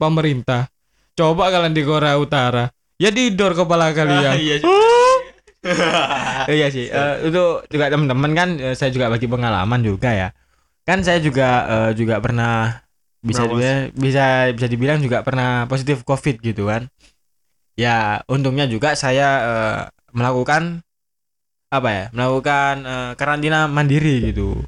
pemerintah. 0.00 0.72
Coba 1.12 1.52
kalian 1.52 1.76
di 1.76 1.84
Korea 1.84 2.16
Utara, 2.16 2.72
ya 2.96 3.12
didor 3.12 3.52
kepala 3.52 3.92
kalian. 3.92 4.32
iya 4.40 4.56
sih. 4.56 4.72
iya 6.56 6.66
sih. 6.72 6.88
Eh, 6.88 7.28
itu 7.28 7.44
juga 7.68 7.92
teman-teman 7.92 8.32
kan 8.32 8.48
eh, 8.56 8.72
saya 8.72 8.88
juga 8.88 9.12
bagi 9.12 9.28
pengalaman 9.28 9.84
juga 9.84 10.08
ya. 10.08 10.28
Kan 10.88 11.04
saya 11.04 11.20
juga 11.20 11.68
eh, 11.68 11.90
juga 11.92 12.16
pernah 12.24 12.80
bisa 13.20 13.44
dibilang, 13.44 13.92
bisa 13.92 14.24
bisa 14.56 14.66
dibilang 14.72 14.98
juga 15.04 15.20
pernah 15.20 15.68
positif 15.68 16.00
covid 16.00 16.40
gitu 16.40 16.72
kan. 16.72 16.88
Ya 17.76 18.24
untungnya 18.24 18.64
juga 18.64 18.96
saya 18.96 19.28
eh, 19.44 19.80
melakukan 20.16 20.80
apa 21.72 21.88
ya 21.88 22.04
melakukan 22.12 22.74
eh, 22.84 23.12
karantina 23.16 23.64
mandiri 23.64 24.28
gitu. 24.28 24.60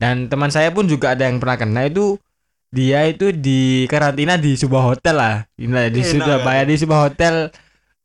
Dan 0.00 0.32
teman 0.32 0.48
saya 0.48 0.72
pun 0.72 0.88
juga 0.88 1.12
ada 1.12 1.28
yang 1.28 1.36
pernah 1.42 1.58
kena 1.60 1.84
itu 1.84 2.16
dia 2.72 3.04
itu 3.04 3.32
di 3.32 3.84
karantina 3.88 4.40
di 4.40 4.56
sebuah 4.56 4.94
hotel 4.94 5.16
lah. 5.16 5.36
Nah, 5.60 5.88
di 5.92 6.00
Enak 6.00 6.08
Surabaya 6.08 6.62
di 6.64 6.76
sebuah 6.76 7.00
hotel 7.10 7.34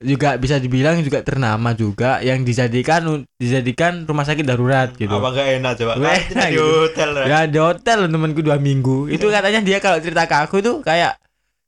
juga 0.03 0.35
bisa 0.35 0.59
dibilang 0.59 0.99
juga 0.99 1.23
ternama 1.23 1.71
juga 1.71 2.19
yang 2.19 2.43
dijadikan 2.43 3.23
dijadikan 3.39 4.03
rumah 4.03 4.27
sakit 4.27 4.43
darurat 4.43 4.91
gitu. 4.99 5.15
Apa 5.15 5.31
enggak 5.31 5.47
enak 5.63 5.73
coba? 5.79 5.91
Kan 5.95 6.03
enak 6.03 6.49
di 6.51 6.55
gitu. 6.59 6.67
hotel, 6.67 7.09
ya 7.23 7.39
di 7.47 7.59
hotel 7.59 7.99
temanku 8.11 8.41
dua 8.43 8.59
minggu. 8.59 9.07
Itu 9.07 9.31
katanya 9.31 9.63
dia 9.63 9.79
kalau 9.79 10.03
cerita 10.03 10.27
ke 10.27 10.35
aku 10.35 10.59
tuh 10.59 10.83
kayak 10.83 11.22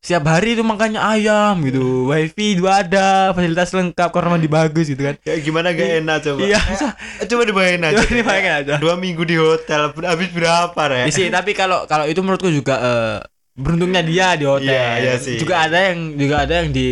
setiap 0.05 0.29
hari 0.29 0.53
itu 0.53 0.61
makannya 0.61 1.01
ayam 1.01 1.65
gitu 1.65 2.05
wifi 2.05 2.53
juga 2.53 2.85
ada 2.85 3.33
fasilitas 3.33 3.73
lengkap 3.73 4.13
kamar 4.13 4.37
mandi 4.37 4.45
bagus 4.45 4.85
gitu 4.85 5.01
kan 5.01 5.17
Kayak 5.17 5.41
gimana 5.41 5.73
gak 5.73 5.89
enak 5.99 6.17
coba? 6.21 6.39
iya 6.45 6.59
Eh, 7.17 7.25
Coba 7.25 7.41
dibayangin 7.43 7.81
aja. 7.81 7.95
Coba 7.97 8.13
dibayangin 8.13 8.53
aja. 8.53 8.73
Dua 8.77 8.93
minggu 8.95 9.25
di 9.25 9.33
hotel, 9.33 9.89
habis 9.97 10.29
berapa? 10.29 10.77
Ya 10.93 11.09
sih, 11.09 11.33
tapi 11.33 11.57
kalau 11.57 11.89
kalau 11.89 12.05
itu 12.05 12.21
menurutku 12.21 12.53
juga 12.53 12.75
eh, 12.77 13.17
beruntungnya 13.57 14.05
dia 14.05 14.37
di 14.37 14.45
hotel. 14.45 14.69
Iya, 14.69 14.85
iya 15.01 15.13
sih. 15.17 15.41
Juga 15.41 15.65
ada 15.65 15.89
yang 15.89 16.13
juga 16.13 16.35
ada 16.45 16.53
yang 16.61 16.69
di 16.69 16.89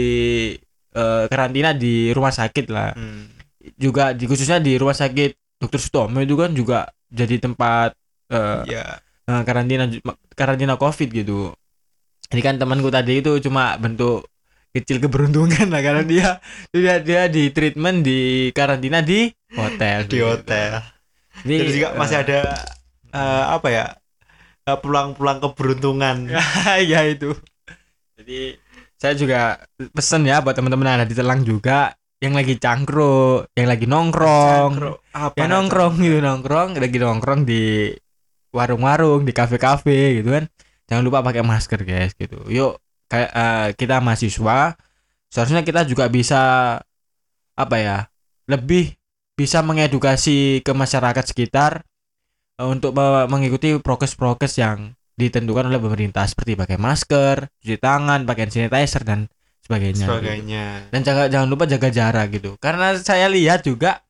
eh, 0.92 1.24
karantina 1.30 1.70
di 1.72 2.10
rumah 2.10 2.34
sakit 2.34 2.66
lah. 2.74 2.98
Hmm. 2.98 3.30
Juga 3.78 4.12
di 4.12 4.26
khususnya 4.26 4.58
di 4.58 4.74
rumah 4.74 4.98
sakit 4.98 5.62
Dr. 5.62 5.80
Sutomo 5.80 6.18
itu 6.18 6.34
kan 6.34 6.50
juga 6.52 6.90
jadi 7.08 7.38
tempat 7.38 7.94
eh, 8.34 8.62
Iya. 8.66 8.86
eh, 9.30 9.42
karantina 9.46 9.86
karantina 10.34 10.74
Covid 10.76 11.14
gitu. 11.14 11.54
Ini 12.34 12.42
kan 12.42 12.58
temanku 12.58 12.90
tadi 12.90 13.22
itu 13.22 13.38
cuma 13.46 13.78
bentuk 13.78 14.26
kecil 14.74 14.98
keberuntungan 14.98 15.70
lah 15.70 15.82
karena 15.86 16.02
dia 16.02 16.30
dia 16.74 16.98
dia 16.98 17.22
di 17.30 17.54
treatment 17.54 18.02
di 18.02 18.50
karantina 18.58 19.06
di 19.06 19.30
hotel 19.54 20.10
Di 20.10 20.18
hotel. 20.18 20.82
Jadi, 21.46 21.56
Jadi 21.62 21.70
juga 21.78 21.90
masih 21.94 22.18
eh, 22.18 22.24
ada 22.26 22.40
eh, 23.14 23.44
apa 23.54 23.68
ya? 23.70 23.86
eh, 24.66 24.78
pulang-pulang 24.82 25.38
keberuntungan. 25.46 26.34
ya 26.92 27.06
itu 27.06 27.38
jadi 28.18 28.56
saya 28.96 29.14
juga 29.20 29.40
pesen 29.92 30.24
ya 30.24 30.40
buat 30.40 30.56
teman-teman 30.56 31.02
ada 31.02 31.06
di 31.06 31.12
Telang 31.12 31.44
juga 31.44 31.92
yang 32.24 32.40
lagi 32.40 32.56
cangkruk 32.56 33.52
yang 33.52 33.68
lagi 33.68 33.84
nongkrong 33.84 34.72
Cangkruk. 34.74 34.98
Apa? 35.12 35.36
yang 35.36 35.50
nongkrong 35.52 35.94
gitu 36.00 36.18
nongkrong 36.24 36.70
lagi 36.80 36.98
nongkrong 37.04 37.42
di 37.44 37.92
warung-warung 38.56 39.28
di 39.28 39.34
kafe-kafe 39.36 40.24
gitu 40.24 40.30
kan 40.32 40.46
jangan 40.90 41.04
lupa 41.04 41.24
pakai 41.24 41.44
masker 41.46 41.82
guys 41.84 42.12
gitu 42.16 42.40
yuk 42.52 42.80
kayak 43.08 43.32
eh, 43.32 43.68
kita 43.78 44.02
mahasiswa 44.04 44.76
seharusnya 45.30 45.62
kita 45.66 45.86
juga 45.88 46.10
bisa 46.10 46.42
apa 47.54 47.76
ya 47.78 47.98
lebih 48.50 48.98
bisa 49.34 49.66
mengedukasi 49.66 50.62
ke 50.62 50.72
masyarakat 50.74 51.26
sekitar 51.26 51.86
eh, 52.62 52.68
untuk 52.68 52.94
me- 52.94 53.28
mengikuti 53.30 53.74
prokes-prokes 53.82 54.62
yang 54.62 54.94
ditentukan 55.14 55.70
oleh 55.70 55.78
pemerintah 55.78 56.26
seperti 56.26 56.58
pakai 56.58 56.78
masker, 56.82 57.46
cuci 57.62 57.78
tangan, 57.78 58.26
pakai 58.26 58.50
sanitizer 58.50 59.06
dan 59.06 59.30
sebagainya. 59.62 60.06
gitu. 60.06 60.10
sebagainya. 60.10 60.66
Dan 60.90 61.00
jangan 61.06 61.26
jangan 61.30 61.48
lupa 61.50 61.66
jaga 61.70 61.90
jarak 61.94 62.28
gitu. 62.34 62.58
Karena 62.58 62.98
saya 62.98 63.30
lihat 63.30 63.62
juga 63.62 64.02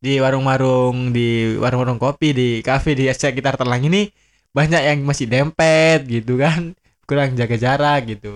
di 0.00 0.16
warung-warung, 0.16 1.12
di 1.12 1.56
warung-warung 1.60 2.00
kopi, 2.00 2.32
di 2.32 2.48
kafe 2.64 2.96
di 2.96 3.08
sekitar 3.08 3.60
Telang 3.60 3.84
ini 3.84 4.08
banyak 4.56 4.80
yang 4.80 5.04
masih 5.04 5.28
dempet 5.28 6.08
gitu 6.08 6.40
kan, 6.40 6.72
kurang 7.04 7.36
jaga 7.36 7.60
jarak 7.60 8.08
gitu. 8.08 8.32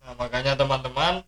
Nah, 0.00 0.16
makanya 0.16 0.56
teman-teman 0.56 1.20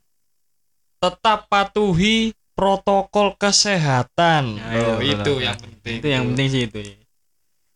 tetap 0.97 1.53
patuhi 1.53 2.33
protokol 2.57 3.37
kesehatan. 3.37 4.57
Ya, 4.57 4.81
Loh, 4.81 4.99
iya, 5.05 5.15
itu 5.21 5.33
yang 5.45 5.59
penting. 5.61 5.97
Itu 6.01 6.07
yang 6.09 6.25
penting 6.33 6.49
sih 6.49 6.63
itu. 6.65 6.79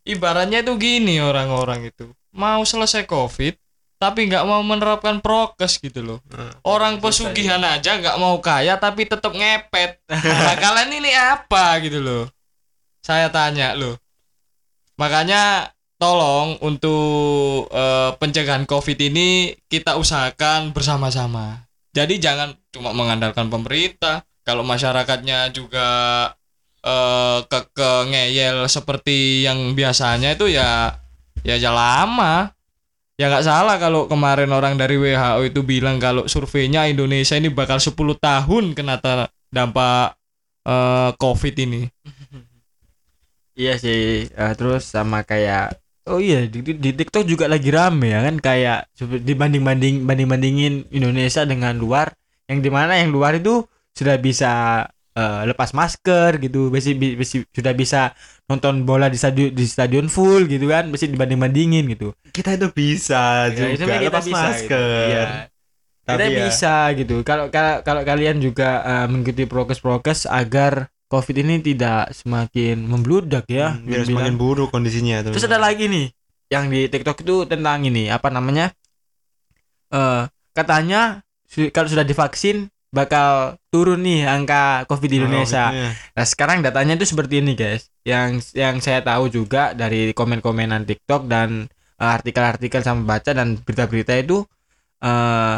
Ibaratnya 0.02 0.64
itu 0.64 0.72
gini 0.80 1.20
orang-orang 1.20 1.92
itu. 1.92 2.08
Mau 2.32 2.64
selesai 2.64 3.04
Covid 3.04 3.60
tapi 4.02 4.26
nggak 4.26 4.42
mau 4.42 4.58
menerapkan 4.66 5.22
prokes 5.22 5.78
gitu 5.78 6.02
loh. 6.02 6.18
Nah, 6.34 6.50
Orang 6.66 6.98
pesugihan 6.98 7.62
aja 7.62 8.02
nggak 8.02 8.18
mau 8.18 8.34
kaya 8.42 8.74
tapi 8.74 9.06
tetap 9.06 9.30
ngepet. 9.30 10.02
Nah, 10.10 10.58
kalian 10.58 10.90
ini 10.98 11.14
apa 11.14 11.78
gitu 11.78 12.02
loh. 12.02 12.26
Saya 12.98 13.30
tanya 13.30 13.78
loh. 13.78 13.94
Makanya 14.98 15.70
tolong 16.02 16.58
untuk 16.66 17.70
eh, 17.70 18.10
pencegahan 18.18 18.66
Covid 18.66 18.98
ini 18.98 19.54
kita 19.70 19.94
usahakan 19.94 20.74
bersama-sama. 20.74 21.62
Jadi 21.94 22.18
jangan 22.18 22.58
cuma 22.74 22.90
mengandalkan 22.90 23.46
pemerintah. 23.46 24.26
Kalau 24.42 24.66
masyarakatnya 24.66 25.54
juga 25.54 25.86
eh 26.82 27.38
ke, 27.46 27.58
ke 27.78 27.90
ngeyel 28.10 28.66
seperti 28.66 29.46
yang 29.46 29.78
biasanya 29.78 30.34
itu 30.34 30.50
ya 30.50 30.98
ya 31.46 31.54
ya 31.54 31.70
lama. 31.70 32.50
Ya 33.20 33.30
nggak 33.30 33.46
salah 33.46 33.76
kalau 33.78 34.10
kemarin 34.10 34.50
orang 34.50 34.74
dari 34.74 34.98
WHO 34.98 35.46
itu 35.46 35.62
bilang 35.62 36.02
kalau 36.02 36.26
surveinya 36.26 36.90
Indonesia 36.90 37.38
ini 37.38 37.52
bakal 37.54 37.78
10 37.78 37.94
tahun 38.18 38.74
kena 38.74 38.98
dampak 39.54 40.18
eh, 40.66 41.10
Covid 41.22 41.54
ini. 41.62 41.86
Iya 43.52 43.72
sih. 43.76 44.32
eh, 44.32 44.52
terus 44.58 44.88
sama 44.88 45.22
kayak 45.28 45.81
Oh 46.02 46.18
iya 46.18 46.50
di, 46.50 46.58
di- 46.66 46.78
di 46.82 46.90
TikTok 46.98 47.22
juga 47.30 47.46
lagi 47.46 47.70
rame 47.70 48.10
ya 48.10 48.26
kan 48.26 48.36
kayak 48.42 48.90
dibanding 49.22 49.62
banding 49.62 50.02
banding 50.02 50.26
bandingin 50.26 50.74
Indonesia 50.90 51.46
dengan 51.46 51.78
luar 51.78 52.10
yang 52.50 52.58
di 52.58 52.70
mana 52.74 52.98
yang 52.98 53.14
luar 53.14 53.38
itu 53.38 53.62
sudah 53.94 54.18
bisa 54.18 54.82
eh, 55.14 55.42
lepas 55.46 55.70
masker 55.70 56.42
gitu 56.42 56.74
besi, 56.74 56.98
bi- 56.98 57.14
besi- 57.14 57.46
sudah 57.54 57.70
bisa 57.70 58.10
nonton 58.50 58.82
bola 58.82 59.06
di 59.06 59.14
stadion 59.14 59.54
di 59.54 59.62
stadion 59.64 60.10
full 60.10 60.50
gitu 60.50 60.66
kan 60.66 60.90
mesti 60.90 61.06
dibanding 61.06 61.38
bandingin 61.38 61.84
gitu. 61.94 62.10
Kita 62.34 62.58
itu 62.58 62.68
bisa 62.74 63.48
Ya, 63.54 63.72
juga 63.78 63.94
kita 64.02 64.10
lepas 64.10 64.24
bisa, 64.26 64.36
masker. 64.36 65.06
Gitu. 65.06 65.24
Kita 66.02 66.10
Tapi 66.18 66.24
ya- 66.34 66.40
bisa 66.50 66.74
gitu. 66.98 67.16
Kalau 67.22 67.46
kalau 67.54 67.74
kalau 67.86 68.02
kalian 68.02 68.42
juga 68.42 68.82
eh, 68.82 69.06
mengikuti 69.06 69.46
prokes-prokes 69.46 70.26
agar 70.26 70.91
covid 71.12 71.36
ini 71.38 71.60
tidak 71.60 72.08
semakin 72.10 72.80
membludak 72.82 73.44
ya 73.46 73.76
Hmm, 73.76 73.84
biar 73.84 74.00
dibilang. 74.00 74.08
semakin 74.08 74.34
buruk 74.34 74.68
kondisinya 74.70 75.20
terus 75.22 75.44
ada 75.44 75.60
lagi 75.60 75.84
nih 75.86 76.08
yang 76.48 76.68
di 76.68 76.88
TikTok 76.88 77.20
itu 77.20 77.44
tentang 77.44 77.84
ini 77.84 78.08
apa 78.08 78.28
namanya 78.28 78.72
eh 79.92 80.22
katanya 80.52 81.20
kalau 81.70 81.84
sudah 81.86 82.02
divaksin 82.02 82.68
bakal 82.88 83.56
turun 83.68 84.00
nih 84.00 84.24
angka 84.26 84.84
covid 84.84 85.08
di 85.08 85.16
Indonesia 85.18 85.72
Nah 86.12 86.24
sekarang 86.24 86.60
datanya 86.60 86.92
itu 86.94 87.08
seperti 87.08 87.40
ini 87.40 87.52
guys. 87.52 87.88
Yang 88.04 88.52
yang 88.52 88.76
saya 88.78 89.00
tahu 89.00 89.28
juga 89.28 89.72
dari 89.72 90.12
komen-komenan 90.12 90.84
TikTok 90.84 91.24
dan 91.24 91.68
eh, 91.96 92.10
artikel-artikel 92.10 92.80
sama 92.80 93.04
baca 93.06 93.32
dan 93.32 93.56
berita-berita 93.56 94.12
itu 94.18 94.44
eh 95.00 95.56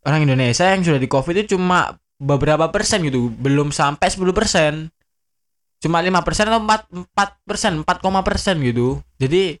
orang 0.00 0.20
Indonesia 0.24 0.64
yang 0.66 0.80
sudah 0.80 0.96
di 0.96 1.04
COVID 1.06 1.34
itu 1.36 1.56
cuma 1.56 1.92
beberapa 2.18 2.70
persen 2.74 3.02
gitu, 3.06 3.30
belum 3.38 3.70
sampai 3.74 4.08
10 4.10 4.34
persen. 4.36 4.90
Cuma 5.78 6.02
lima 6.02 6.20
persen 6.26 6.50
atau 6.50 6.58
empat 6.62 6.90
empat 6.90 7.30
persen, 7.46 7.72
empat 7.86 8.02
koma 8.02 8.26
persen 8.26 8.58
gitu. 8.62 8.98
Jadi 9.22 9.58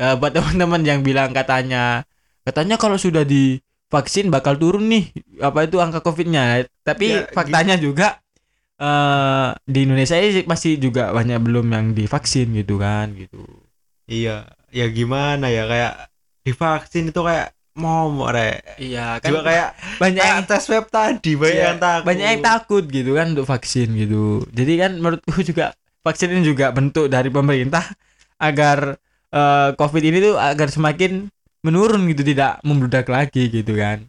eh, 0.00 0.14
buat 0.18 0.32
teman-teman 0.36 0.82
yang 0.84 1.00
bilang 1.04 1.30
katanya 1.36 2.04
katanya 2.44 2.76
kalau 2.80 2.96
sudah 3.00 3.24
divaksin 3.24 4.28
bakal 4.32 4.56
turun 4.58 4.88
nih 4.90 5.12
apa 5.40 5.64
itu 5.68 5.80
angka 5.80 6.00
covidnya 6.04 6.64
tapi 6.84 7.24
Ya, 7.24 7.28
faktanya 7.32 7.76
juga 7.80 8.20
eh 8.78 9.48
di 9.64 9.86
Indonesia 9.86 10.18
ini 10.18 10.44
masih 10.44 10.76
juga 10.82 11.14
banyak 11.14 11.38
belum 11.40 11.66
yang 11.70 11.86
divaksin 11.94 12.52
gitu 12.58 12.76
kan 12.82 13.14
gitu 13.14 13.46
iya 14.10 14.50
ya 14.74 14.86
gimana 14.90 15.46
ya 15.48 15.64
kayak 15.70 15.92
divaksin 16.44 17.08
itu 17.10 17.20
kayak 17.24 17.53
mau 17.74 18.06
re 18.30 18.62
iya 18.78 19.18
juga 19.18 19.42
kayak 19.42 19.68
banyak 19.98 20.22
yang 20.22 20.42
tes 20.46 20.62
swab 20.62 20.86
tadi 20.86 21.34
banyak 21.34 21.58
Iya, 21.58 21.66
yang 21.74 21.78
takut. 21.78 22.04
banyak 22.06 22.26
yang 22.30 22.42
takut 22.42 22.84
gitu 22.86 23.10
kan 23.12 23.26
untuk 23.34 23.46
vaksin 23.46 23.88
gitu. 23.98 24.46
Jadi 24.54 24.72
kan 24.78 24.92
menurutku 24.94 25.42
juga 25.50 25.74
vaksin 26.00 26.30
ini 26.30 26.42
juga 26.46 26.70
bentuk 26.70 27.10
dari 27.10 27.28
pemerintah 27.28 27.82
agar 28.38 28.94
eh, 29.28 29.68
covid 29.74 30.02
ini 30.02 30.18
tuh 30.22 30.34
agar 30.38 30.70
semakin 30.70 31.26
menurun 31.64 32.06
gitu 32.08 32.22
tidak 32.22 32.62
membludak 32.62 33.10
lagi 33.10 33.50
gitu 33.50 33.74
kan. 33.74 34.06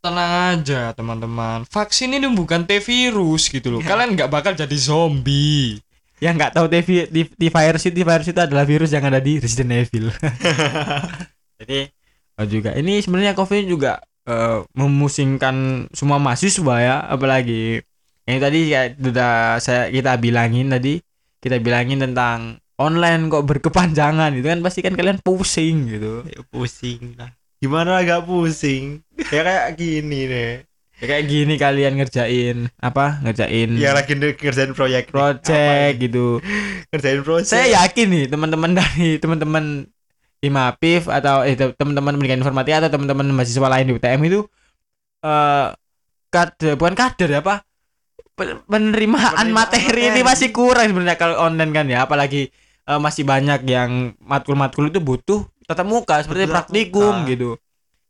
Tenang 0.00 0.32
aja 0.56 0.96
teman-teman. 0.96 1.68
Vaksin 1.68 2.12
ini 2.12 2.24
bukan 2.32 2.64
T 2.64 2.80
virus 2.80 3.48
gitu 3.48 3.68
loh. 3.68 3.80
Kalian 3.80 4.16
nggak 4.16 4.32
bakal 4.32 4.52
jadi 4.52 4.72
zombie. 4.72 5.76
Yang 6.20 6.34
nggak 6.36 6.52
tahu 6.52 6.66
TV 6.68 6.88
di, 7.08 7.22
di 7.28 7.48
virus 7.48 7.84
itu 7.84 8.00
virus 8.00 8.28
itu 8.28 8.36
adalah 8.36 8.64
virus 8.64 8.92
yang 8.92 9.04
ada 9.08 9.16
di 9.16 9.40
Resident 9.40 9.72
Evil 9.72 10.12
jadi 11.60 11.92
oh 12.40 12.46
juga 12.48 12.70
ini 12.74 13.04
sebenarnya 13.04 13.36
covid 13.36 13.68
juga 13.68 14.00
eh, 14.24 14.64
memusingkan 14.72 15.86
semua 15.92 16.16
mahasiswa 16.16 16.74
ya 16.80 16.96
apalagi 17.04 17.84
yang 18.24 18.38
tadi 18.40 18.60
ya 18.70 18.88
sudah 18.94 19.58
saya 19.60 19.92
kita 19.92 20.16
bilangin 20.16 20.72
tadi 20.72 21.02
kita 21.40 21.56
bilangin 21.60 22.00
tentang 22.00 22.60
online 22.80 23.28
kok 23.28 23.44
berkepanjangan 23.44 24.32
itu 24.32 24.46
kan 24.48 24.60
pasti 24.64 24.80
kan 24.80 24.96
kalian 24.96 25.20
pusing 25.20 25.88
gitu. 25.88 26.24
Ya, 26.24 26.40
pusing 26.48 27.16
lah. 27.20 27.36
Gimana 27.60 28.00
agak 28.00 28.24
pusing? 28.24 29.04
Ya 29.28 29.44
kayak 29.44 29.76
gini 29.76 30.18
nih 30.28 30.64
ya, 31.00 31.04
kayak 31.08 31.24
gini 31.28 31.54
kalian 31.56 31.96
ngerjain 31.96 32.68
apa 32.76 33.24
ngerjain 33.24 33.72
ya 33.80 33.96
lagi 33.96 34.16
ngerjain 34.16 34.72
proyek 34.76 35.08
project 35.08 35.96
Apa 35.96 35.96
gitu. 35.96 36.40
Ngerjain 36.92 37.20
project. 37.24 37.52
Saya 37.52 37.84
yakin 37.84 38.06
nih 38.08 38.24
teman-teman 38.28 38.72
dari 38.76 39.16
teman-teman 39.16 39.88
IMAPIF 40.40 41.06
atau 41.06 41.44
eh, 41.44 41.52
te- 41.52 41.74
teman-teman 41.74 42.16
pendidikan 42.16 42.40
informatika 42.40 42.80
atau 42.80 42.92
teman-teman 42.92 43.28
mahasiswa 43.30 43.68
lain 43.68 43.86
di 43.86 43.94
UTM 43.94 44.20
itu 44.24 44.40
eh 45.20 45.66
kader 46.28 46.74
bukan 46.74 46.94
kader 46.94 47.28
ya 47.28 47.40
apa 47.40 47.60
Pen- 48.32 48.64
penerimaan 48.64 49.36
Penerimaan 49.36 49.52
materi 49.52 50.00
ini 50.06 50.20
materi. 50.20 50.24
masih 50.24 50.48
kurang 50.50 50.86
sebenarnya 50.88 51.16
kalau 51.16 51.36
online 51.38 51.72
kan 51.72 51.86
ya 51.86 51.98
apalagi 52.02 52.48
eh, 52.86 53.00
masih 53.00 53.22
banyak 53.22 53.60
yang 53.64 54.16
matkul-matkul 54.18 54.88
itu 54.88 54.98
butuh 54.98 55.40
tatap 55.64 55.84
muka 55.84 56.24
seperti 56.24 56.48
Tatap 56.48 56.54
praktikum 56.66 57.14
muka. 57.20 57.28
gitu 57.28 57.50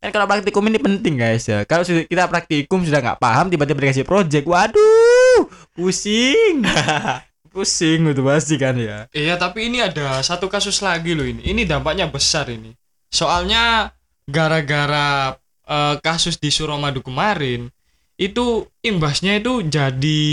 kan 0.01 0.11
kalau 0.11 0.25
praktikum 0.25 0.65
ini 0.65 0.79
penting 0.79 1.15
guys 1.19 1.45
ya 1.45 1.67
kalau 1.67 1.85
kita 1.85 2.25
praktikum 2.25 2.81
sudah 2.81 3.01
nggak 3.01 3.21
paham 3.21 3.51
tiba-tiba 3.51 3.85
dikasih 3.85 4.07
project 4.07 4.47
waduh 4.47 5.45
pusing 5.75 6.65
pusing 7.51 8.07
itu 8.07 8.23
pasti 8.23 8.55
kan 8.57 8.79
ya 8.79 9.11
Iya 9.11 9.35
tapi 9.35 9.67
ini 9.67 9.83
ada 9.83 10.23
satu 10.23 10.47
kasus 10.47 10.79
lagi 10.81 11.13
loh 11.13 11.27
ini. 11.27 11.43
Ini 11.43 11.67
dampaknya 11.67 12.07
besar 12.07 12.47
ini. 12.49 12.73
Soalnya 13.11 13.91
gara-gara 14.31 15.35
eh, 15.67 15.97
kasus 15.99 16.39
di 16.39 16.49
Suramadu 16.55 17.03
kemarin 17.03 17.67
itu 18.15 18.71
imbasnya 18.87 19.43
itu 19.43 19.67
jadi 19.67 20.31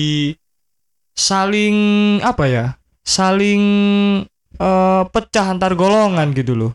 saling 1.17 1.77
apa 2.21 2.45
ya? 2.45 2.65
Saling 3.01 3.61
eh, 4.61 5.03
pecah 5.09 5.45
antar 5.51 5.73
golongan 5.73 6.31
gitu 6.37 6.53
loh. 6.53 6.73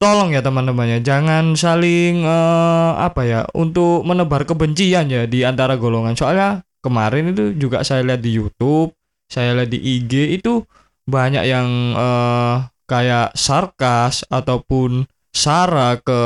Tolong 0.00 0.34
ya 0.34 0.42
teman-temannya, 0.42 1.00
jangan 1.04 1.54
saling 1.54 2.24
eh, 2.24 2.92
apa 2.96 3.22
ya 3.28 3.40
untuk 3.52 4.02
menebar 4.08 4.48
kebencian 4.48 5.12
ya 5.12 5.28
di 5.28 5.44
antara 5.44 5.76
golongan. 5.76 6.16
Soalnya 6.16 6.64
kemarin 6.80 7.32
itu 7.36 7.56
juga 7.56 7.84
saya 7.84 8.04
lihat 8.04 8.20
di 8.24 8.36
YouTube 8.36 8.92
saya 9.26 9.54
lihat 9.54 9.68
di 9.68 9.78
IG 9.78 10.12
itu 10.34 10.62
banyak 11.04 11.44
yang 11.44 11.68
eh, 11.92 12.54
kayak 12.84 13.32
sarkas 13.34 14.24
ataupun 14.26 15.04
sara 15.30 15.96
ke 15.96 16.22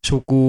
suku 0.00 0.46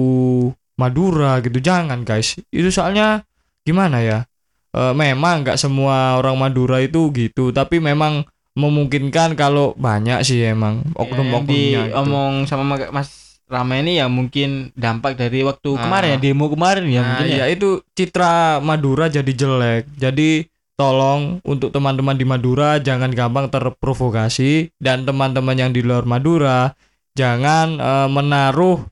Madura 0.76 1.40
gitu 1.40 1.56
jangan 1.58 2.02
guys 2.02 2.36
itu 2.46 2.68
soalnya 2.68 3.24
gimana 3.62 4.00
ya 4.00 4.20
Eh, 4.68 4.92
memang 4.92 5.40
nggak 5.40 5.56
semua 5.56 6.20
orang 6.20 6.36
Madura 6.36 6.76
itu 6.78 7.08
gitu 7.10 7.48
tapi 7.48 7.80
memang 7.80 8.28
memungkinkan 8.52 9.32
kalau 9.32 9.72
banyak 9.74 10.20
sih 10.20 10.44
emang 10.44 10.84
oknum-oknumnya 10.92 11.88
gitu. 11.88 11.96
omong 11.96 12.44
sama 12.44 12.64
Ma- 12.66 12.92
Mas 12.92 13.08
Rama 13.46 13.72
ini 13.74 13.96
ya 13.96 14.04
mungkin 14.06 14.68
dampak 14.72 15.16
dari 15.16 15.40
waktu 15.40 15.72
Ah. 15.72 15.80
kemarin 15.80 16.08
ya 16.10 16.18
demo 16.18 16.50
kemarin 16.50 16.84
ya 16.84 16.98
Nah, 16.98 17.08
mungkin 17.08 17.26
ya. 17.26 17.36
ya 17.38 17.46
itu 17.48 17.68
citra 17.90 18.32
Madura 18.58 19.08
jadi 19.08 19.32
jelek. 19.32 19.88
Jadi 19.94 20.44
tolong 20.76 21.40
untuk 21.42 21.72
teman-teman 21.72 22.14
di 22.14 22.28
Madura 22.28 22.76
jangan 22.76 23.08
gampang 23.10 23.48
terprovokasi 23.48 24.76
dan 24.76 25.08
teman-teman 25.08 25.56
yang 25.56 25.72
di 25.72 25.80
luar 25.80 26.04
Madura 26.04 26.76
jangan 27.16 27.80
eh, 27.80 28.08
menaruh 28.12 28.84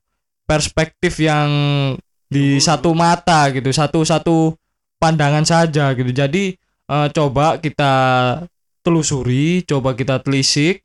perspektif 0.49 1.20
yang 1.20 1.49
di 2.33 2.59
satu 2.59 2.97
mata 2.97 3.53
gitu, 3.53 3.68
satu-satu 3.70 4.57
pandangan 4.97 5.44
saja 5.44 5.92
gitu. 5.92 6.11
Jadi 6.11 6.57
eh, 6.88 7.09
coba 7.12 7.61
kita 7.61 7.92
telusuri, 8.81 9.62
coba 9.68 9.92
kita 9.92 10.25
telisik 10.25 10.83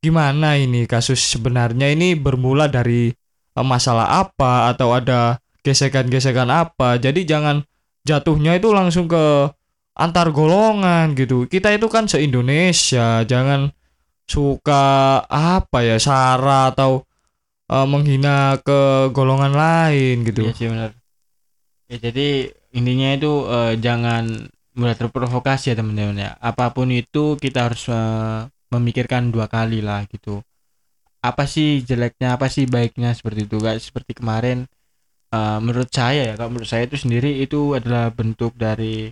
gimana 0.00 0.56
ini 0.56 0.88
kasus 0.88 1.20
sebenarnya 1.20 1.92
ini 1.92 2.18
bermula 2.18 2.66
dari 2.66 3.14
eh, 3.54 3.64
masalah 3.64 4.26
apa 4.26 4.74
atau 4.74 4.92
ada 4.92 5.38
gesekan-gesekan 5.62 6.50
apa. 6.50 6.98
Jadi 6.98 7.22
jangan 7.22 7.62
jatuhnya 8.02 8.58
itu 8.58 8.74
langsung 8.74 9.06
ke 9.06 9.54
antar 9.96 10.30
golongan 10.30 11.12
gitu. 11.18 11.44
Kita 11.50 11.72
itu 11.74 11.86
kan 11.90 12.06
se-Indonesia, 12.06 13.26
jangan 13.26 13.72
suka 14.30 15.18
apa 15.26 15.82
ya 15.82 15.98
sara 15.98 16.70
atau 16.70 17.02
eh, 17.66 17.86
menghina 17.86 18.58
ke 18.62 19.10
golongan 19.10 19.52
lain 19.52 20.22
gitu. 20.22 20.46
Iya 20.46 20.52
sih 20.54 20.68
benar. 20.70 20.90
Ya 21.90 21.96
jadi 21.98 22.54
intinya 22.70 23.08
itu 23.18 23.32
eh, 23.50 23.74
jangan 23.82 24.46
mudah 24.78 24.94
terprovokasi 24.94 25.74
ya 25.74 25.76
teman-teman 25.76 26.16
ya. 26.16 26.30
Apa 26.38 26.70
pun 26.70 26.94
itu 26.94 27.34
kita 27.36 27.66
harus 27.66 27.90
eh, 27.90 28.46
memikirkan 28.70 29.34
dua 29.34 29.50
kali 29.50 29.82
lah 29.82 30.06
gitu. 30.06 30.46
Apa 31.20 31.44
sih 31.44 31.82
jeleknya, 31.84 32.38
apa 32.38 32.48
sih 32.48 32.64
baiknya 32.70 33.12
seperti 33.12 33.44
itu 33.50 33.58
guys. 33.58 33.82
Seperti 33.90 34.14
kemarin 34.14 34.70
eh, 35.34 35.58
menurut 35.58 35.90
saya 35.90 36.30
ya, 36.30 36.34
kalau 36.38 36.54
menurut 36.54 36.70
saya 36.70 36.86
itu 36.86 36.94
sendiri 36.94 37.42
itu 37.42 37.74
adalah 37.74 38.14
bentuk 38.14 38.54
dari 38.54 39.10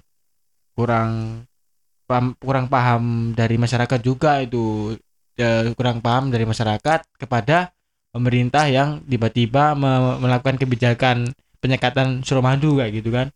kurang 0.78 1.10
paham, 2.08 2.26
kurang 2.40 2.66
paham 2.72 3.32
dari 3.36 3.56
masyarakat 3.60 4.00
juga 4.02 4.40
itu. 4.44 4.94
Eh, 5.38 5.70
kurang 5.78 6.02
paham 6.02 6.34
dari 6.34 6.42
masyarakat 6.42 7.00
kepada 7.14 7.70
pemerintah 8.10 8.66
yang 8.66 8.98
tiba-tiba 9.06 9.78
me- 9.78 10.18
melakukan 10.18 10.58
kebijakan 10.58 11.30
penyekatan 11.62 12.26
Suramadu 12.26 12.78
kayak 12.82 12.92
gitu 13.02 13.10
kan. 13.14 13.26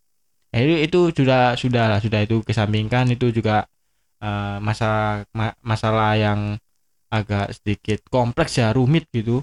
Ya, 0.55 0.61
itu, 0.87 1.13
sudah 1.15 1.57
sudah 1.57 1.85
lah 1.97 2.01
sudah 2.03 2.21
itu 2.27 2.43
kesampingkan. 2.45 3.09
Itu 3.15 3.31
juga 3.35 3.67
eh, 4.23 4.59
masalah 4.63 5.27
ma- 5.37 5.59
masalah 5.65 6.17
yang 6.19 6.41
agak 7.13 7.55
sedikit 7.59 8.01
kompleks 8.13 8.59
ya 8.61 8.73
rumit 8.75 9.09
gitu. 9.15 9.43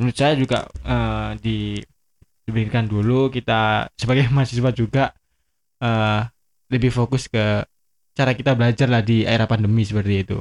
Menurut 0.00 0.16
saya 0.18 0.34
juga 0.38 0.68
eh, 0.86 1.30
di 1.40 1.58
dipikirkan 2.46 2.86
dulu. 2.90 3.30
Kita 3.32 3.86
sebagai 3.98 4.28
mahasiswa 4.34 4.70
juga 4.74 5.04
eh 5.82 6.22
lebih 6.72 6.90
fokus 6.90 7.30
ke 7.30 7.62
cara 8.16 8.32
kita 8.32 8.56
belajar 8.56 8.88
lah 8.88 9.04
di 9.04 9.28
era 9.28 9.44
pandemi 9.44 9.84
seperti 9.84 10.14
itu. 10.24 10.38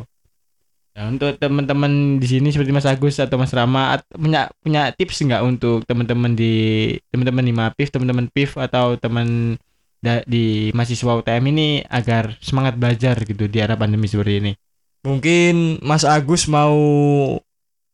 Nah, 0.96 1.12
untuk 1.12 1.36
teman-teman 1.36 2.24
di 2.24 2.28
sini 2.28 2.56
seperti 2.56 2.72
Mas 2.72 2.88
Agus 2.88 3.20
atau 3.20 3.36
Mas 3.36 3.52
Rama 3.52 4.00
punya 4.16 4.48
punya 4.64 4.96
tips 4.96 5.28
nggak 5.28 5.44
untuk 5.44 5.84
teman-teman 5.84 6.40
di 6.40 6.96
teman-teman 7.12 7.44
di 7.44 7.52
Mapif, 7.52 7.92
teman-teman 7.92 8.32
PIF 8.32 8.56
atau 8.56 8.96
teman 8.96 9.60
di 10.24 10.70
mahasiswa 10.72 11.18
UTM 11.20 11.52
ini 11.52 11.82
agar 11.90 12.38
semangat 12.40 12.78
belajar 12.80 13.18
gitu 13.26 13.50
di 13.52 13.58
era 13.60 13.76
pandemi 13.76 14.08
seperti 14.08 14.34
ini. 14.40 14.52
Mungkin 15.04 15.84
Mas 15.84 16.08
Agus 16.08 16.48
mau 16.48 16.78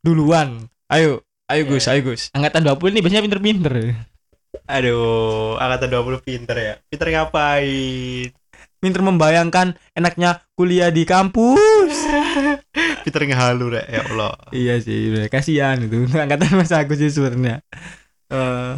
duluan. 0.05 0.69
Ayo, 0.91 1.23
ayo 1.49 1.61
Gus, 1.65 1.87
ayo 1.87 2.05
Gus. 2.05 2.29
Angkatan 2.37 2.67
20 2.67 2.93
ini 2.93 2.99
biasanya 3.01 3.25
pinter-pinter. 3.25 3.75
Aduh, 4.67 5.55
angkatan 5.59 5.89
20 5.91 6.19
pinter 6.27 6.55
ya. 6.59 6.73
Pinter 6.91 7.07
ngapain? 7.11 8.27
Pinter 8.81 9.01
membayangkan 9.05 9.77
enaknya 9.95 10.41
kuliah 10.57 10.89
di 10.91 11.03
kampus. 11.07 11.95
Pinter 13.03 13.21
ngehalu 13.25 13.65
rek, 13.77 13.87
ya 13.89 14.01
Allah. 14.11 14.33
iya 14.53 14.73
sih, 14.77 15.09
udah 15.13 15.25
kasihan 15.31 15.77
itu 15.81 16.05
angkatan 16.23 16.53
Mas 16.59 16.73
Agus 16.73 16.97
sih 17.01 17.11
sebenarnya. 17.13 17.61
Eh, 18.31 18.71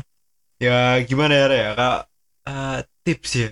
ya 0.62 1.00
gimana 1.10 1.34
ya 1.36 1.46
Rek, 1.52 1.62
ya 1.62 1.74
kak 1.80 2.00
Eh, 2.44 2.80
tips 3.08 3.32
ya 3.40 3.50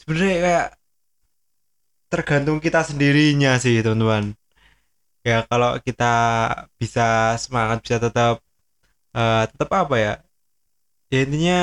sebenarnya 0.00 0.36
kayak 0.44 0.66
tergantung 2.12 2.58
kita 2.62 2.80
sendirinya 2.86 3.56
sih 3.64 3.80
teman-teman 3.84 4.24
ya 5.24 5.42
kalau 5.50 5.70
kita 5.86 6.04
bisa 6.80 7.34
semangat 7.40 7.78
bisa 7.84 7.96
tetap 7.98 8.34
eh, 9.16 9.44
tetap 9.52 9.70
apa 9.72 9.96
ya 9.98 10.12
ya 11.08 11.18
intinya 11.22 11.60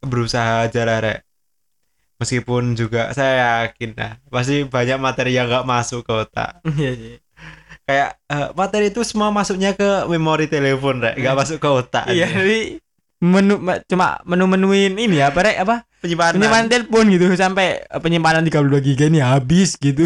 berusaha 0.00 0.64
aja 0.64 0.82
lah 0.82 0.98
Rek 1.00 1.18
meskipun 2.16 2.72
juga 2.72 3.12
saya 3.12 3.64
yakin 3.68 3.92
lah 3.92 4.16
pasti 4.26 4.64
banyak 4.64 4.96
materi 4.96 5.36
yang 5.36 5.46
nggak 5.46 5.64
masuk 5.64 6.00
ke 6.02 6.12
otak 6.16 6.64
Iya 6.80 6.92
sih. 6.96 7.14
kayak 7.84 8.10
eh, 8.26 8.48
materi 8.52 8.88
itu 8.88 9.00
semua 9.02 9.28
masuknya 9.28 9.72
ke 9.72 10.08
memori 10.08 10.48
telepon 10.48 10.98
Rek 10.98 11.16
nggak 11.16 11.36
masuk 11.36 11.58
ke 11.60 11.68
otak 11.68 12.08
Iya, 12.08 12.26
jadi 12.26 12.60
menu 13.16 13.56
ma- 13.56 13.80
cuma 13.84 14.20
menu-menuin 14.24 14.92
ini 14.92 15.16
ya, 15.16 15.32
apa 15.32 15.40
Rek? 15.40 15.56
apa? 15.60 15.76
penyimpanan 16.04 16.36
Penyimpanan 16.36 16.68
telepon 16.68 17.04
gitu 17.08 17.26
sampai 17.32 17.80
eh, 17.80 18.00
penyimpanan 18.00 18.44
32 18.44 18.80
giga 18.84 19.04
ini 19.08 19.20
habis 19.20 19.76
gitu. 19.76 20.04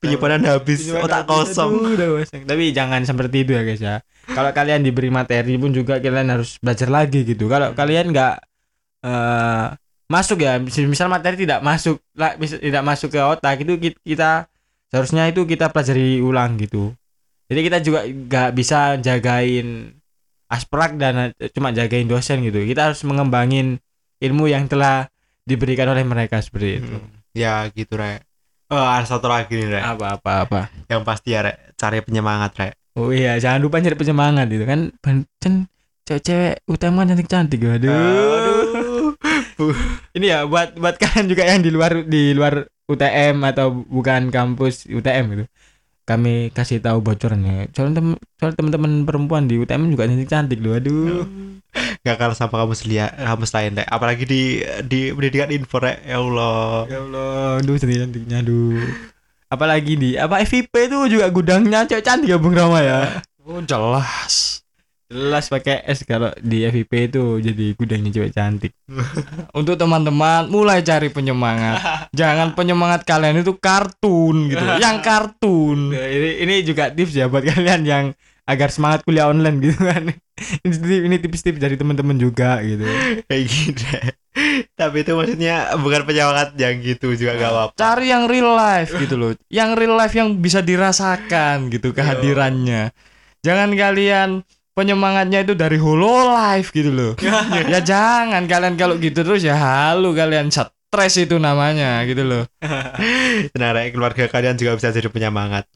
Penyimpanan 0.00 0.42
habis 0.46 0.84
Penyimpanan 0.84 1.04
otak 1.06 1.20
habis, 1.26 1.48
kosong 1.52 1.72
aduh, 1.72 1.94
udah 1.96 2.08
kosong. 2.20 2.42
Tapi 2.46 2.64
jangan 2.72 3.00
seperti 3.04 3.36
itu 3.44 3.52
ya 3.56 3.62
guys 3.62 3.82
ya. 3.82 3.96
Kalau 4.26 4.50
kalian 4.50 4.80
diberi 4.82 5.08
materi 5.08 5.54
pun 5.56 5.70
juga 5.70 6.02
kalian 6.02 6.28
harus 6.32 6.58
belajar 6.58 6.88
lagi 6.90 7.22
gitu. 7.22 7.46
Kalau 7.46 7.72
kalian 7.72 8.10
nggak 8.10 8.34
eh 9.06 9.66
masuk 10.06 10.38
ya, 10.42 10.58
mis- 10.62 10.86
misal 10.86 11.10
materi 11.10 11.34
tidak 11.34 11.62
masuk, 11.66 11.98
lah, 12.14 12.38
tidak 12.38 12.82
masuk 12.86 13.10
ke 13.10 13.18
otak 13.18 13.58
itu 13.62 13.74
ki- 13.78 13.98
kita 14.06 14.46
seharusnya 14.90 15.26
itu 15.30 15.42
kita 15.46 15.70
pelajari 15.70 16.22
ulang 16.22 16.54
gitu. 16.62 16.94
Jadi 17.46 17.60
kita 17.62 17.78
juga 17.82 18.00
nggak 18.06 18.50
bisa 18.54 18.98
jagain 18.98 19.94
asprak 20.50 20.94
dan 20.98 21.34
eh, 21.38 21.50
cuma 21.54 21.70
jagain 21.74 22.06
dosen 22.06 22.42
gitu. 22.42 22.62
Kita 22.62 22.90
harus 22.90 23.02
mengembangin 23.06 23.78
ilmu 24.22 24.46
yang 24.50 24.66
telah 24.70 25.06
diberikan 25.46 25.86
oleh 25.90 26.02
mereka 26.02 26.42
seperti 26.42 26.82
itu. 26.82 26.94
Hmm, 26.98 27.10
ya 27.34 27.66
gitu 27.70 27.94
rek 27.94 28.25
oh 28.68 28.86
ada 28.86 29.06
satu 29.06 29.26
lagi 29.26 29.52
nih 29.54 29.68
rek 29.72 29.82
Apa 29.84 30.06
apa 30.18 30.30
apa. 30.42 30.60
yang 30.86 31.02
pasti 31.02 31.32
ya 31.32 31.42
rek 31.42 31.74
cari 31.74 32.00
penyemangat 32.00 32.52
rek 32.56 32.74
Oh 32.96 33.12
iya, 33.12 33.36
jangan 33.36 33.60
lupa 33.60 33.76
nyari 33.76 33.92
penyemangat 33.92 34.48
itu 34.48 34.64
kan. 34.64 34.88
Ban- 35.04 35.28
Kan 35.36 35.68
cewek-cewek 36.08 36.64
utama 36.64 37.04
cantik-cantik. 37.04 37.60
Aduh. 37.60 37.92
aduh 37.92 39.12
Ini 40.16 40.26
ya 40.26 40.38
buat 40.48 40.72
buat 40.80 40.96
kalian 40.96 41.28
juga 41.28 41.44
yang 41.44 41.60
di 41.60 41.68
luar 41.68 42.08
di 42.08 42.32
luar 42.32 42.64
UTM 42.88 43.44
atau 43.44 43.84
bukan 43.84 44.32
kampus 44.32 44.88
UTM 44.88 45.24
gitu. 45.28 45.44
Kami 46.06 46.54
kasih 46.54 46.78
tahu 46.78 47.02
bocornya. 47.02 47.66
Soalnya 47.74 47.98
tem 47.98 48.08
soal 48.38 48.54
teman-teman 48.54 49.02
perempuan 49.02 49.50
di 49.50 49.58
UTM 49.58 49.90
juga 49.90 50.06
cantik-cantik 50.06 50.62
loh. 50.62 50.78
Aduh. 50.78 51.26
nggak 51.76 52.16
kalah 52.16 52.32
sama 52.32 52.64
kampus 52.64 52.88
liat 52.88 53.20
kampus 53.20 53.52
lain 53.52 53.76
rek 53.76 53.88
apalagi 53.92 54.24
di 54.24 54.42
di 54.86 55.12
pendidikan 55.12 55.52
info 55.52 55.76
ya 55.84 56.16
Allah 56.16 56.88
Ya 56.88 57.04
Allah, 57.04 57.60
aduh 57.60 57.76
cantik-cantiknya 57.76 58.40
aduh. 58.40 58.80
Apalagi 59.46 59.92
di 59.94 60.10
apa 60.18 60.42
FIP 60.42 60.72
itu 60.74 61.18
juga 61.18 61.26
gudangnya 61.30 61.84
cewek 61.84 62.02
cantik 62.02 62.30
ya 62.32 62.38
Bung 62.38 62.56
Rama 62.56 62.82
ya. 62.82 63.22
Oh, 63.46 63.62
jelas. 63.62 64.45
Jelas 65.06 65.46
pakai 65.46 65.86
S 65.86 66.02
kalau 66.02 66.34
di 66.42 66.66
FIP 66.66 67.12
itu 67.12 67.38
jadi 67.38 67.66
gudangnya 67.78 68.10
cewek 68.10 68.32
cantik. 68.34 68.72
Untuk 69.58 69.78
teman-teman 69.78 70.50
mulai 70.50 70.82
cari 70.82 71.14
penyemangat. 71.14 71.78
Jangan 72.18 72.58
penyemangat 72.58 73.06
kalian 73.06 73.40
itu 73.40 73.54
kartun 73.54 74.50
gitu. 74.50 74.64
Yang 74.84 74.96
kartun. 75.06 75.94
Nah, 75.94 76.08
ini 76.10 76.30
ini 76.42 76.54
juga 76.66 76.90
tips 76.90 77.14
ya 77.14 77.30
buat 77.30 77.46
kalian 77.46 77.82
yang 77.86 78.04
agar 78.46 78.70
semangat 78.70 79.02
kuliah 79.02 79.30
online 79.30 79.58
gitu 79.58 79.78
kan. 79.78 80.10
ini 80.86 81.16
tips-tips 81.18 81.58
dari 81.58 81.74
teman-teman 81.80 82.14
juga 82.20 82.60
gitu. 82.62 82.84
kayak 83.26 83.44
gitu 83.48 83.82
tapi 84.76 85.00
itu 85.00 85.12
maksudnya 85.16 85.72
bukan 85.80 86.04
penyemangat 86.04 86.52
yang 86.60 86.76
gitu 86.84 87.16
juga 87.16 87.40
gak 87.40 87.52
apa-apa 87.52 87.72
Cari 87.80 88.06
yang 88.12 88.28
real 88.28 88.52
life 88.52 88.92
gitu 88.92 89.16
loh. 89.16 89.32
Yang 89.48 89.70
real 89.80 89.96
life 89.96 90.14
yang 90.14 90.36
bisa 90.36 90.60
dirasakan 90.60 91.72
gitu 91.72 91.96
kehadirannya. 91.96 92.92
Jangan 93.40 93.72
kalian 93.72 94.44
penyemangatnya 94.76 95.40
itu 95.40 95.56
dari 95.56 95.80
hololive 95.80 96.68
gitu 96.68 96.90
loh. 96.92 97.12
ya 97.72 97.80
jangan 97.80 98.44
kalian 98.44 98.76
kalau 98.76 99.00
gitu 99.00 99.24
terus 99.24 99.40
ya 99.40 99.56
halu 99.56 100.12
kalian 100.12 100.52
stres 100.52 101.16
itu 101.16 101.40
namanya 101.40 102.04
gitu 102.04 102.22
loh. 102.22 102.44
Rek 103.56 103.96
keluarga 103.96 104.28
kalian 104.28 104.60
juga 104.60 104.76
bisa 104.76 104.92
jadi 104.92 105.08
penyemangat. 105.08 105.64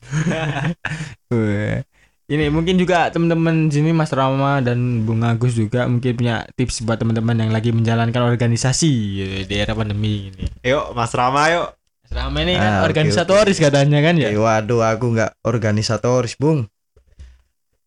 Ini 2.30 2.46
mungkin 2.46 2.78
juga 2.78 3.10
teman-teman 3.10 3.66
sini 3.74 3.90
Mas 3.90 4.14
Rama 4.14 4.62
dan 4.62 5.02
Bung 5.02 5.18
Agus 5.26 5.58
juga 5.58 5.90
mungkin 5.90 6.14
punya 6.14 6.46
tips 6.54 6.86
buat 6.86 7.02
teman-teman 7.02 7.34
yang 7.34 7.50
lagi 7.50 7.74
menjalankan 7.74 8.22
organisasi 8.22 8.92
gitu, 9.18 9.36
di 9.50 9.54
era 9.58 9.74
pandemi 9.74 10.30
ini. 10.30 10.46
yuk 10.62 10.94
Mas 10.94 11.10
Rama 11.10 11.50
yuk 11.50 11.74
Mas 12.06 12.12
Rama 12.14 12.38
ini 12.46 12.54
Ah, 12.54 12.62
kan 12.62 12.72
oke, 12.78 12.94
organisatoris 12.94 13.58
katanya 13.58 13.98
kan 13.98 14.14
ya. 14.14 14.30
Eh, 14.30 14.38
waduh 14.38 14.78
aku 14.78 15.10
nggak 15.10 15.42
organisatoris 15.42 16.38
bung. 16.38 16.70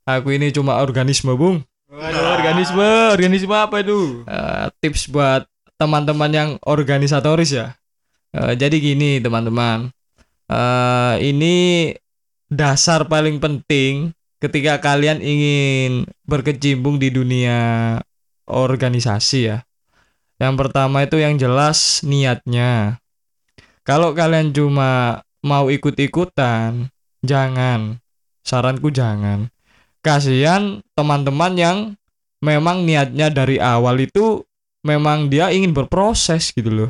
Aku 0.04 0.36
ini 0.36 0.52
cuma 0.52 0.84
organisme 0.84 1.32
bung. 1.36 1.64
Waduh, 1.88 2.36
organisme, 2.36 2.90
organisme 3.14 3.56
apa 3.56 3.80
itu? 3.80 4.28
Eh, 4.28 4.66
tips 4.84 5.08
buat 5.08 5.48
teman-teman 5.80 6.32
yang 6.34 6.50
organisatoris 6.66 7.56
ya. 7.56 7.78
Eh, 8.36 8.58
jadi 8.60 8.76
gini 8.82 9.24
teman-teman, 9.24 9.94
Eh 10.52 11.16
ini 11.24 11.90
dasar 12.52 13.08
paling 13.08 13.40
penting 13.40 14.12
ketika 14.44 14.78
kalian 14.84 15.24
ingin 15.24 16.04
berkecimpung 16.28 17.00
di 17.00 17.10
dunia 17.10 17.96
organisasi 18.44 19.40
ya. 19.48 19.58
Yang 20.36 20.56
pertama 20.60 21.08
itu 21.08 21.16
yang 21.16 21.40
jelas 21.40 22.04
niatnya. 22.04 23.00
Kalau 23.88 24.12
kalian 24.12 24.52
cuma 24.52 25.24
mau 25.40 25.72
ikut-ikutan, 25.72 26.92
jangan. 27.24 28.04
Saranku 28.44 28.92
jangan. 28.92 29.53
Kasihan 30.04 30.84
teman-teman 31.00 31.54
yang 31.56 31.78
memang 32.44 32.84
niatnya 32.84 33.32
dari 33.32 33.56
awal 33.56 34.04
itu 34.04 34.44
memang 34.84 35.32
dia 35.32 35.48
ingin 35.50 35.72
berproses 35.72 36.52
gitu 36.52 36.68
loh. 36.68 36.90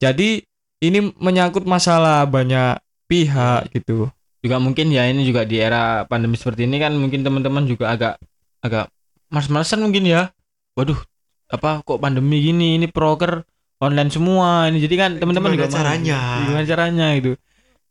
Jadi 0.00 0.40
ini 0.80 1.12
menyangkut 1.20 1.68
masalah 1.68 2.24
banyak 2.24 2.80
pihak 3.04 3.68
gitu. 3.76 4.08
Juga 4.40 4.56
mungkin 4.56 4.88
ya 4.88 5.04
ini 5.04 5.24
juga 5.28 5.44
di 5.44 5.60
era 5.60 6.08
pandemi 6.08 6.40
seperti 6.40 6.64
ini 6.64 6.80
kan 6.80 6.96
mungkin 6.96 7.20
teman-teman 7.20 7.68
juga 7.68 7.92
agak 7.92 8.14
agak 8.64 8.88
males-malesan 9.28 9.84
mungkin 9.84 10.08
ya. 10.08 10.32
Waduh, 10.76 10.96
apa 11.52 11.84
kok 11.84 12.00
pandemi 12.00 12.40
gini? 12.40 12.80
Ini 12.80 12.88
proker 12.88 13.44
online 13.80 14.08
semua 14.12 14.68
ini. 14.72 14.80
Jadi 14.80 14.94
kan 14.96 15.10
teman-teman 15.20 15.52
Gimana 15.52 15.60
juga 15.60 15.68
caranya? 15.72 16.20
Gimana 16.44 16.64
caranya 16.64 17.06
gitu. 17.20 17.32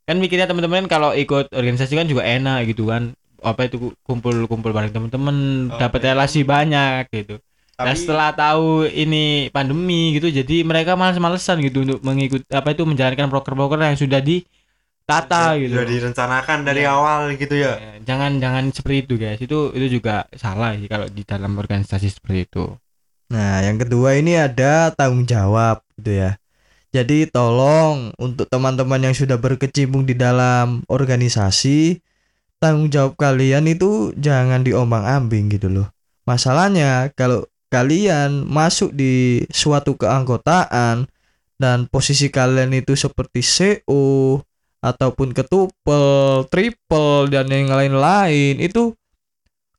Kan 0.06 0.16
mikirnya 0.22 0.46
teman-teman 0.46 0.86
kan 0.86 0.88
kalau 0.98 1.10
ikut 1.14 1.50
organisasi 1.50 1.98
kan 1.98 2.06
juga 2.06 2.22
enak 2.22 2.70
gitu 2.70 2.90
kan. 2.90 3.14
Apa 3.46 3.70
itu 3.70 3.76
kumpul-kumpul 4.02 4.74
bareng 4.74 4.90
teman-teman, 4.90 5.36
Oh, 5.70 5.78
dapat 5.78 6.02
iya. 6.02 6.06
relasi 6.12 6.42
banyak 6.42 7.06
gitu. 7.14 7.38
Nah 7.76 7.92
Tapi- 7.92 8.00
setelah 8.00 8.32
tahu 8.32 8.84
ini 8.84 9.46
pandemi 9.48 10.16
gitu, 10.16 10.26
jadi 10.26 10.64
mereka 10.64 10.96
malas-malesan 10.96 11.62
gitu 11.62 11.84
untuk 11.84 12.00
mengikut 12.02 12.42
apa 12.50 12.72
itu 12.72 12.82
menjalankan 12.82 13.28
proker-proker 13.28 13.78
yang 13.78 13.94
sudah 13.94 14.18
ditata 14.18 15.54
Sudah- 15.54 15.60
gitu. 15.60 15.72
sudah 15.76 15.86
direncanakan 15.86 16.58
dari 16.64 16.82
Iya. 16.82 16.90
awal 16.90 17.20
gitu 17.36 17.54
ya 17.54 17.76
Ya, 17.78 17.92
Jangan 18.02 18.40
jangan 18.40 18.64
seperti 18.72 18.96
itu 19.04 19.14
guys. 19.14 19.38
Itu 19.38 19.58
itu 19.70 20.00
juga 20.00 20.24
salah 20.34 20.74
sih 20.74 20.88
kalau 20.88 21.06
di 21.06 21.22
dalam 21.22 21.52
organisasi 21.54 22.08
seperti 22.08 22.48
itu. 22.48 22.64
Nah, 23.28 23.60
yang 23.60 23.76
kedua 23.76 24.14
ini 24.14 24.34
ada 24.34 24.90
tanggung 24.90 25.22
jawab 25.22 25.82
gitu 25.98 26.16
ya. 26.16 26.38
Jadi 26.90 27.28
tolong 27.28 28.08
untuk 28.16 28.48
teman-teman 28.48 29.02
yang 29.02 29.12
sudah 29.12 29.36
berkecimpung 29.36 30.06
di 30.06 30.16
dalam 30.16 30.80
organisasi, 30.88 32.00
tanggung 32.58 32.88
jawab 32.88 33.14
kalian 33.20 33.68
itu 33.68 34.12
jangan 34.16 34.64
diombang-ambing 34.64 35.52
gitu 35.52 35.68
loh. 35.68 35.88
Masalahnya 36.26 37.12
kalau 37.14 37.46
kalian 37.70 38.46
masuk 38.46 38.94
di 38.94 39.44
suatu 39.52 39.94
keanggotaan 39.98 41.06
dan 41.56 41.88
posisi 41.88 42.28
kalian 42.28 42.72
itu 42.76 42.96
seperti 42.96 43.40
CO 43.40 44.40
ataupun 44.84 45.32
ketupel, 45.32 46.46
triple 46.52 47.26
dan 47.32 47.48
yang 47.48 47.72
lain-lain 47.72 48.60
itu 48.60 48.92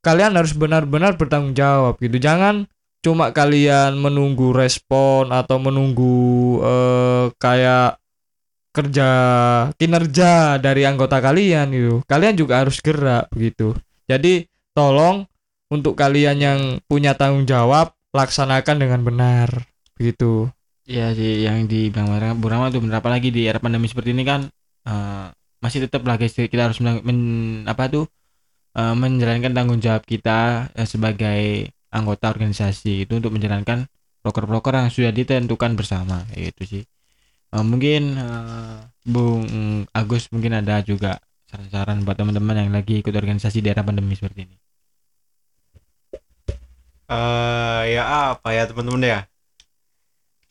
kalian 0.02 0.36
harus 0.36 0.56
benar-benar 0.56 1.16
bertanggung 1.16 1.56
jawab 1.56 2.00
gitu. 2.02 2.18
Jangan 2.18 2.68
cuma 3.06 3.32
kalian 3.32 3.96
menunggu 3.96 4.52
respon 4.52 5.30
atau 5.32 5.62
menunggu 5.62 6.60
eh, 6.66 7.26
kayak 7.38 8.02
kerja 8.78 9.10
kinerja 9.82 10.62
dari 10.62 10.86
anggota 10.86 11.18
kalian 11.18 11.74
gitu. 11.74 11.96
Kalian 12.06 12.38
juga 12.38 12.62
harus 12.62 12.78
gerak 12.78 13.26
begitu. 13.34 13.74
Jadi 14.06 14.46
tolong 14.78 15.26
untuk 15.74 15.98
kalian 15.98 16.38
yang 16.38 16.60
punya 16.86 17.18
tanggung 17.18 17.50
jawab 17.50 17.98
laksanakan 18.13 18.78
dengan 18.78 19.02
benar 19.02 19.50
begitu. 19.98 20.48
Iya 20.88 21.12
sih 21.18 21.44
yang 21.44 21.68
di 21.68 21.92
Bang 21.92 22.08
Rama- 22.08 22.38
Bung 22.40 22.52
Rama 22.54 22.72
tuh 22.72 22.80
bener 22.80 23.04
apalagi 23.04 23.28
di 23.28 23.44
era 23.44 23.60
pandemi 23.60 23.92
seperti 23.92 24.16
ini 24.16 24.24
kan 24.24 24.48
eh, 24.88 25.26
masih 25.60 25.84
tetap 25.84 26.06
lah 26.08 26.16
guys 26.16 26.32
kita 26.38 26.72
harus 26.72 26.80
men, 26.80 27.04
men- 27.04 27.68
apa 27.68 27.92
tuh 27.92 28.06
eh, 28.78 28.96
menjalankan 28.96 29.52
tanggung 29.52 29.80
jawab 29.84 30.08
kita 30.08 30.72
eh, 30.72 30.88
sebagai 30.88 31.68
anggota 31.92 32.32
organisasi 32.32 33.04
itu 33.04 33.13
untuk 33.20 33.36
menjalankan 33.36 33.88
proker-proker 34.24 34.80
yang 34.80 34.92
sudah 34.92 35.12
ditentukan 35.12 35.76
bersama 35.76 36.24
itu 36.36 36.63
sih. 36.63 36.84
Eh, 37.55 37.63
mungkin 37.71 38.01
eh, 38.19 38.77
Bung 39.13 39.43
Agus 39.99 40.23
mungkin 40.33 40.53
ada 40.60 40.75
juga 40.89 41.12
saran-saran 41.49 42.03
buat 42.05 42.17
teman-teman 42.19 42.60
yang 42.67 42.71
lagi 42.75 42.93
ikut 43.01 43.13
organisasi 43.21 43.57
di 43.63 43.69
era 43.71 43.83
pandemi 43.88 44.13
seperti 44.19 44.39
ini. 44.47 44.55
eh 47.15 47.81
ya 47.95 48.03
apa 48.36 48.47
ya 48.57 48.63
teman-teman 48.69 49.03
ya? 49.12 49.19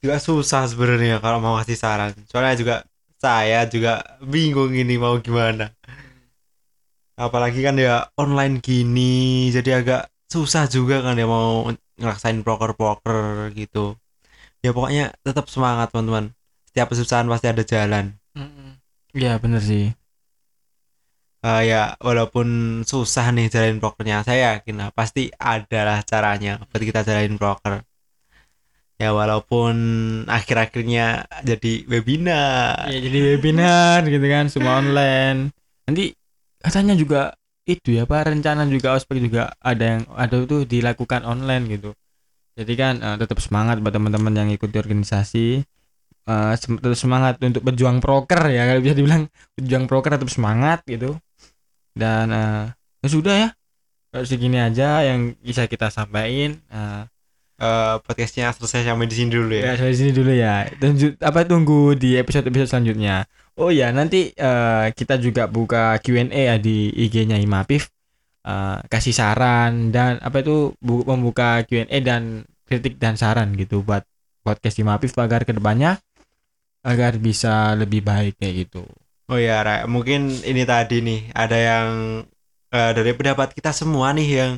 Juga 0.02 0.16
susah 0.20 0.62
sebenarnya 0.70 1.16
kalau 1.24 1.38
mau 1.44 1.54
kasih 1.60 1.76
saran. 1.76 2.12
Soalnya 2.30 2.54
juga 2.60 2.74
saya 3.20 3.64
juga 3.68 3.92
bingung 4.32 4.72
ini 4.72 4.94
mau 5.00 5.16
gimana. 5.20 5.72
Apalagi 7.16 7.60
kan 7.64 7.76
ya 7.80 8.04
online 8.20 8.60
gini 8.60 9.48
jadi 9.48 9.80
agak 9.80 10.00
susah 10.28 10.68
juga 10.68 11.00
kan 11.00 11.16
ya 11.16 11.24
mau 11.24 11.64
ngerasain 11.96 12.44
proker-proker 12.44 13.52
gitu. 13.56 13.96
Ya 14.64 14.70
pokoknya 14.76 15.16
tetap 15.24 15.48
semangat 15.48 15.88
teman-teman 15.92 16.35
setiap 16.76 16.92
kesusahan 16.92 17.24
pasti 17.24 17.48
ada 17.48 17.64
jalan 17.64 18.12
Iya 19.16 19.40
bener 19.40 19.64
sih. 19.64 19.96
Eh, 21.40 21.62
ya 21.72 21.96
walaupun 22.04 22.82
susah 22.84 23.32
nih 23.32 23.48
jalanin 23.48 23.80
prokernya 23.80 24.20
saya 24.26 24.60
yakin 24.60 24.76
lah 24.76 24.88
pasti 24.92 25.32
adalah 25.40 26.04
caranya 26.04 26.60
buat 26.68 26.82
kita 26.84 27.00
jalanin 27.00 27.40
proker 27.40 27.80
ya 28.98 29.14
walaupun 29.14 29.74
akhir-akhirnya 30.26 31.28
jadi 31.44 31.72
webinar 31.86 32.88
Ya 32.90 32.98
jadi 32.98 33.18
webinar 33.36 34.04
gitu 34.08 34.26
kan 34.26 34.50
semua 34.50 34.80
online. 34.82 35.54
Nanti 35.86 36.18
katanya 36.60 36.98
juga 36.98 37.36
itu 37.64 37.94
ya 37.94 38.04
apa 38.04 38.26
rencana 38.26 38.66
juga 38.66 38.98
ospek 38.98 39.22
juga 39.22 39.54
ada 39.62 39.84
yang 39.96 40.02
ada 40.12 40.42
itu 40.42 40.66
dilakukan 40.66 41.22
online 41.22 41.64
gitu. 41.78 41.94
Jadi 42.58 42.72
kan 42.74 42.98
eh, 42.98 43.16
tetap 43.22 43.38
semangat 43.38 43.78
buat 43.78 43.94
teman-teman 43.94 44.34
yang 44.34 44.48
ikut 44.50 44.72
di 44.72 44.78
organisasi. 44.82 45.62
Eh, 46.26 46.52
tetap 46.58 46.98
semangat 46.98 47.38
untuk 47.38 47.62
berjuang 47.62 48.02
proker 48.02 48.50
ya 48.50 48.66
kalau 48.66 48.82
bisa 48.82 48.94
dibilang 48.94 49.30
berjuang 49.54 49.86
proker 49.86 50.18
tetap 50.18 50.26
semangat 50.28 50.82
gitu. 50.84 51.14
Dan 51.94 52.26
eh, 52.28 52.64
ya 52.74 53.08
sudah 53.08 53.34
ya. 53.36 53.48
Segini 54.16 54.56
aja 54.56 55.04
yang 55.04 55.36
bisa 55.38 55.66
kita 55.66 55.88
sampaikan. 55.88 56.58
Eh, 56.66 57.02
Eh, 57.56 57.96
podcastnya 58.04 58.52
selesai 58.52 58.84
sampai 58.84 59.08
di 59.08 59.16
sini 59.16 59.32
dulu 59.32 59.48
ya 59.48 59.72
Ya, 59.72 59.80
sampai 59.80 59.96
sini 59.96 60.12
dulu 60.12 60.28
ya. 60.28 60.68
Tunjuk 60.76 61.16
apa 61.24 61.40
tunggu 61.40 61.96
di 61.96 62.12
episode-episode 62.12 62.68
selanjutnya. 62.68 63.24
Oh 63.56 63.72
ya, 63.72 63.88
nanti 63.96 64.28
eh, 64.28 64.86
kita 64.92 65.16
juga 65.16 65.48
buka 65.48 65.96
Q&A 66.04 66.28
ya 66.28 66.60
di 66.60 66.92
IG-nya 66.92 67.40
Himapif. 67.40 67.88
Eh, 68.44 68.76
kasih 68.92 69.16
saran 69.16 69.88
dan 69.88 70.20
apa 70.20 70.44
itu 70.44 70.76
bu- 70.84 71.08
membuka 71.08 71.64
Q&A 71.64 71.96
dan 72.04 72.44
kritik 72.68 73.00
dan 73.00 73.16
saran 73.16 73.56
gitu 73.56 73.80
buat 73.80 74.04
podcast 74.44 74.76
Himapif 74.76 75.16
agar 75.16 75.48
ke 75.48 75.56
depannya 75.56 75.96
agar 76.86 77.18
bisa 77.18 77.74
lebih 77.74 78.00
baik 78.00 78.38
kayak 78.38 78.54
gitu. 78.66 78.86
oh 79.26 79.38
ya 79.42 79.58
Ra, 79.60 79.76
mungkin 79.90 80.30
ini 80.46 80.62
tadi 80.62 81.02
nih 81.02 81.20
ada 81.34 81.58
yang 81.58 81.88
eh, 82.70 82.90
dari 82.94 83.10
pendapat 83.12 83.52
kita 83.52 83.74
semua 83.74 84.14
nih 84.14 84.28
yang 84.38 84.52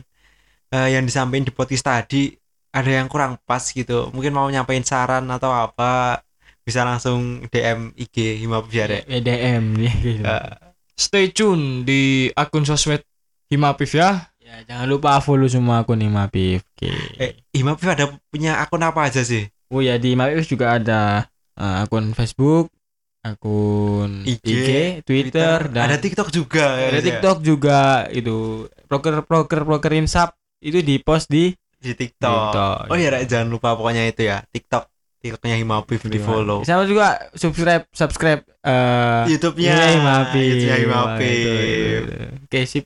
eh, 0.71 0.89
yang 0.93 1.05
disampaikan 1.09 1.49
di 1.49 1.53
podcast 1.57 1.85
tadi 1.89 2.37
ada 2.69 2.91
yang 3.01 3.09
kurang 3.09 3.41
pas 3.49 3.65
gitu 3.65 4.13
mungkin 4.13 4.37
mau 4.37 4.45
nyampein 4.45 4.85
saran 4.85 5.25
atau 5.33 5.49
apa 5.49 6.21
bisa 6.61 6.85
langsung 6.85 7.49
DM 7.49 7.97
IG 7.97 8.45
Himapif 8.45 8.73
ya 8.77 8.85
Rek. 8.87 9.03
Ya, 9.09 9.19
DM 9.25 9.65
nih 9.81 9.95
gitu. 10.05 10.25
Eh, 10.29 10.53
Stay 10.99 11.33
tune 11.33 11.89
di 11.89 12.29
akun 12.37 12.69
sosmed 12.69 13.01
Himapif 13.49 13.97
ya. 13.97 14.29
Ya, 14.43 14.61
jangan 14.69 14.85
lupa 14.85 15.17
follow 15.25 15.49
semua 15.49 15.81
akun 15.81 15.97
Himapif. 15.97 16.61
Oke. 16.77 16.93
eh 17.17 17.41
Himapif 17.57 17.89
ada 17.89 18.13
punya 18.29 18.61
akun 18.61 18.85
apa 18.85 19.09
aja 19.09 19.25
sih 19.25 19.49
Oh 19.69 19.81
ya 19.81 19.97
di 19.97 20.13
Mapif 20.13 20.45
juga 20.45 20.77
ada 20.77 21.25
eh, 21.59 21.83
akun 21.83 22.15
Facebook, 22.15 22.71
akun 23.27 24.23
IG, 24.23 24.47
IG, 24.47 24.71
Twitter, 25.03 25.69
dan 25.75 25.91
ada 25.91 25.99
TikTok 25.99 26.31
juga 26.31 26.79
ada 26.79 26.99
ya. 26.99 27.03
TikTok 27.03 27.39
juga 27.43 28.07
itu 28.15 28.71
broker 28.87 29.27
broker 29.27 29.67
broker 29.67 29.93
insap 29.99 30.39
itu 30.63 30.79
di 30.81 31.03
post 31.03 31.27
di 31.27 31.51
di 31.79 31.95
TikTok. 31.95 32.55
TikTok. 32.55 32.79
Oh 32.91 32.97
iya, 32.99 33.15
Rek, 33.15 33.31
jangan 33.31 33.49
lupa 33.51 33.79
pokoknya 33.79 34.07
itu 34.11 34.27
ya, 34.27 34.43
TikTok. 34.51 34.91
TikToknya 35.19 35.59
Himapif 35.59 36.07
di 36.07 36.23
follow. 36.23 36.63
Sama 36.63 36.87
juga 36.87 37.19
subscribe 37.35 37.91
subscribe 37.91 38.43
eh 38.63 39.27
YouTube-nya 39.27 39.99
Himapif. 39.99 40.39
YouTube-nya 40.39 40.77
Himapif. 40.79 41.27
itu, 41.27 41.53
itu. 42.07 42.15
Oke 42.47 42.61
sip. 42.71 42.85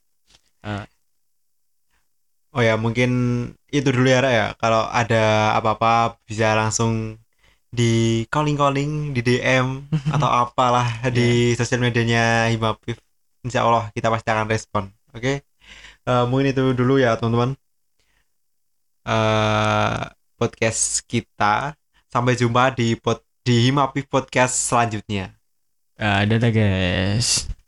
Oh 2.52 2.60
ya, 2.60 2.76
mungkin 2.76 3.10
itu 3.72 3.88
dulu 3.88 4.08
ya, 4.08 4.20
Rek, 4.20 4.32
ya. 4.32 4.46
Kalau 4.60 4.84
ada 4.88 5.56
apa-apa 5.56 6.20
bisa 6.28 6.52
langsung 6.52 7.16
di 7.72 8.22
calling-calling, 8.28 9.16
di 9.16 9.20
DM 9.24 9.88
atau 10.14 10.28
apalah 10.28 11.08
di 11.08 11.56
sosial 11.56 11.80
medianya 11.80 12.52
Himapif. 12.52 13.00
Insya 13.42 13.64
Allah 13.64 13.88
kita 13.96 14.12
pasti 14.12 14.28
akan 14.28 14.46
respon. 14.46 14.84
Oke. 15.16 15.42
Eh, 16.04 16.24
mungkin 16.28 16.52
itu 16.52 16.62
dulu 16.76 17.00
ya, 17.00 17.16
teman-teman. 17.16 17.56
eh 19.08 20.00
podcast 20.38 21.02
kita. 21.08 21.74
Sampai 22.12 22.36
jumpa 22.36 22.76
di 22.76 22.92
pod 23.00 23.24
di 23.42 23.70
Himapif 23.70 24.06
podcast 24.06 24.54
selanjutnya. 24.68 25.32
Dadah 25.96 26.52
guys. 26.52 27.61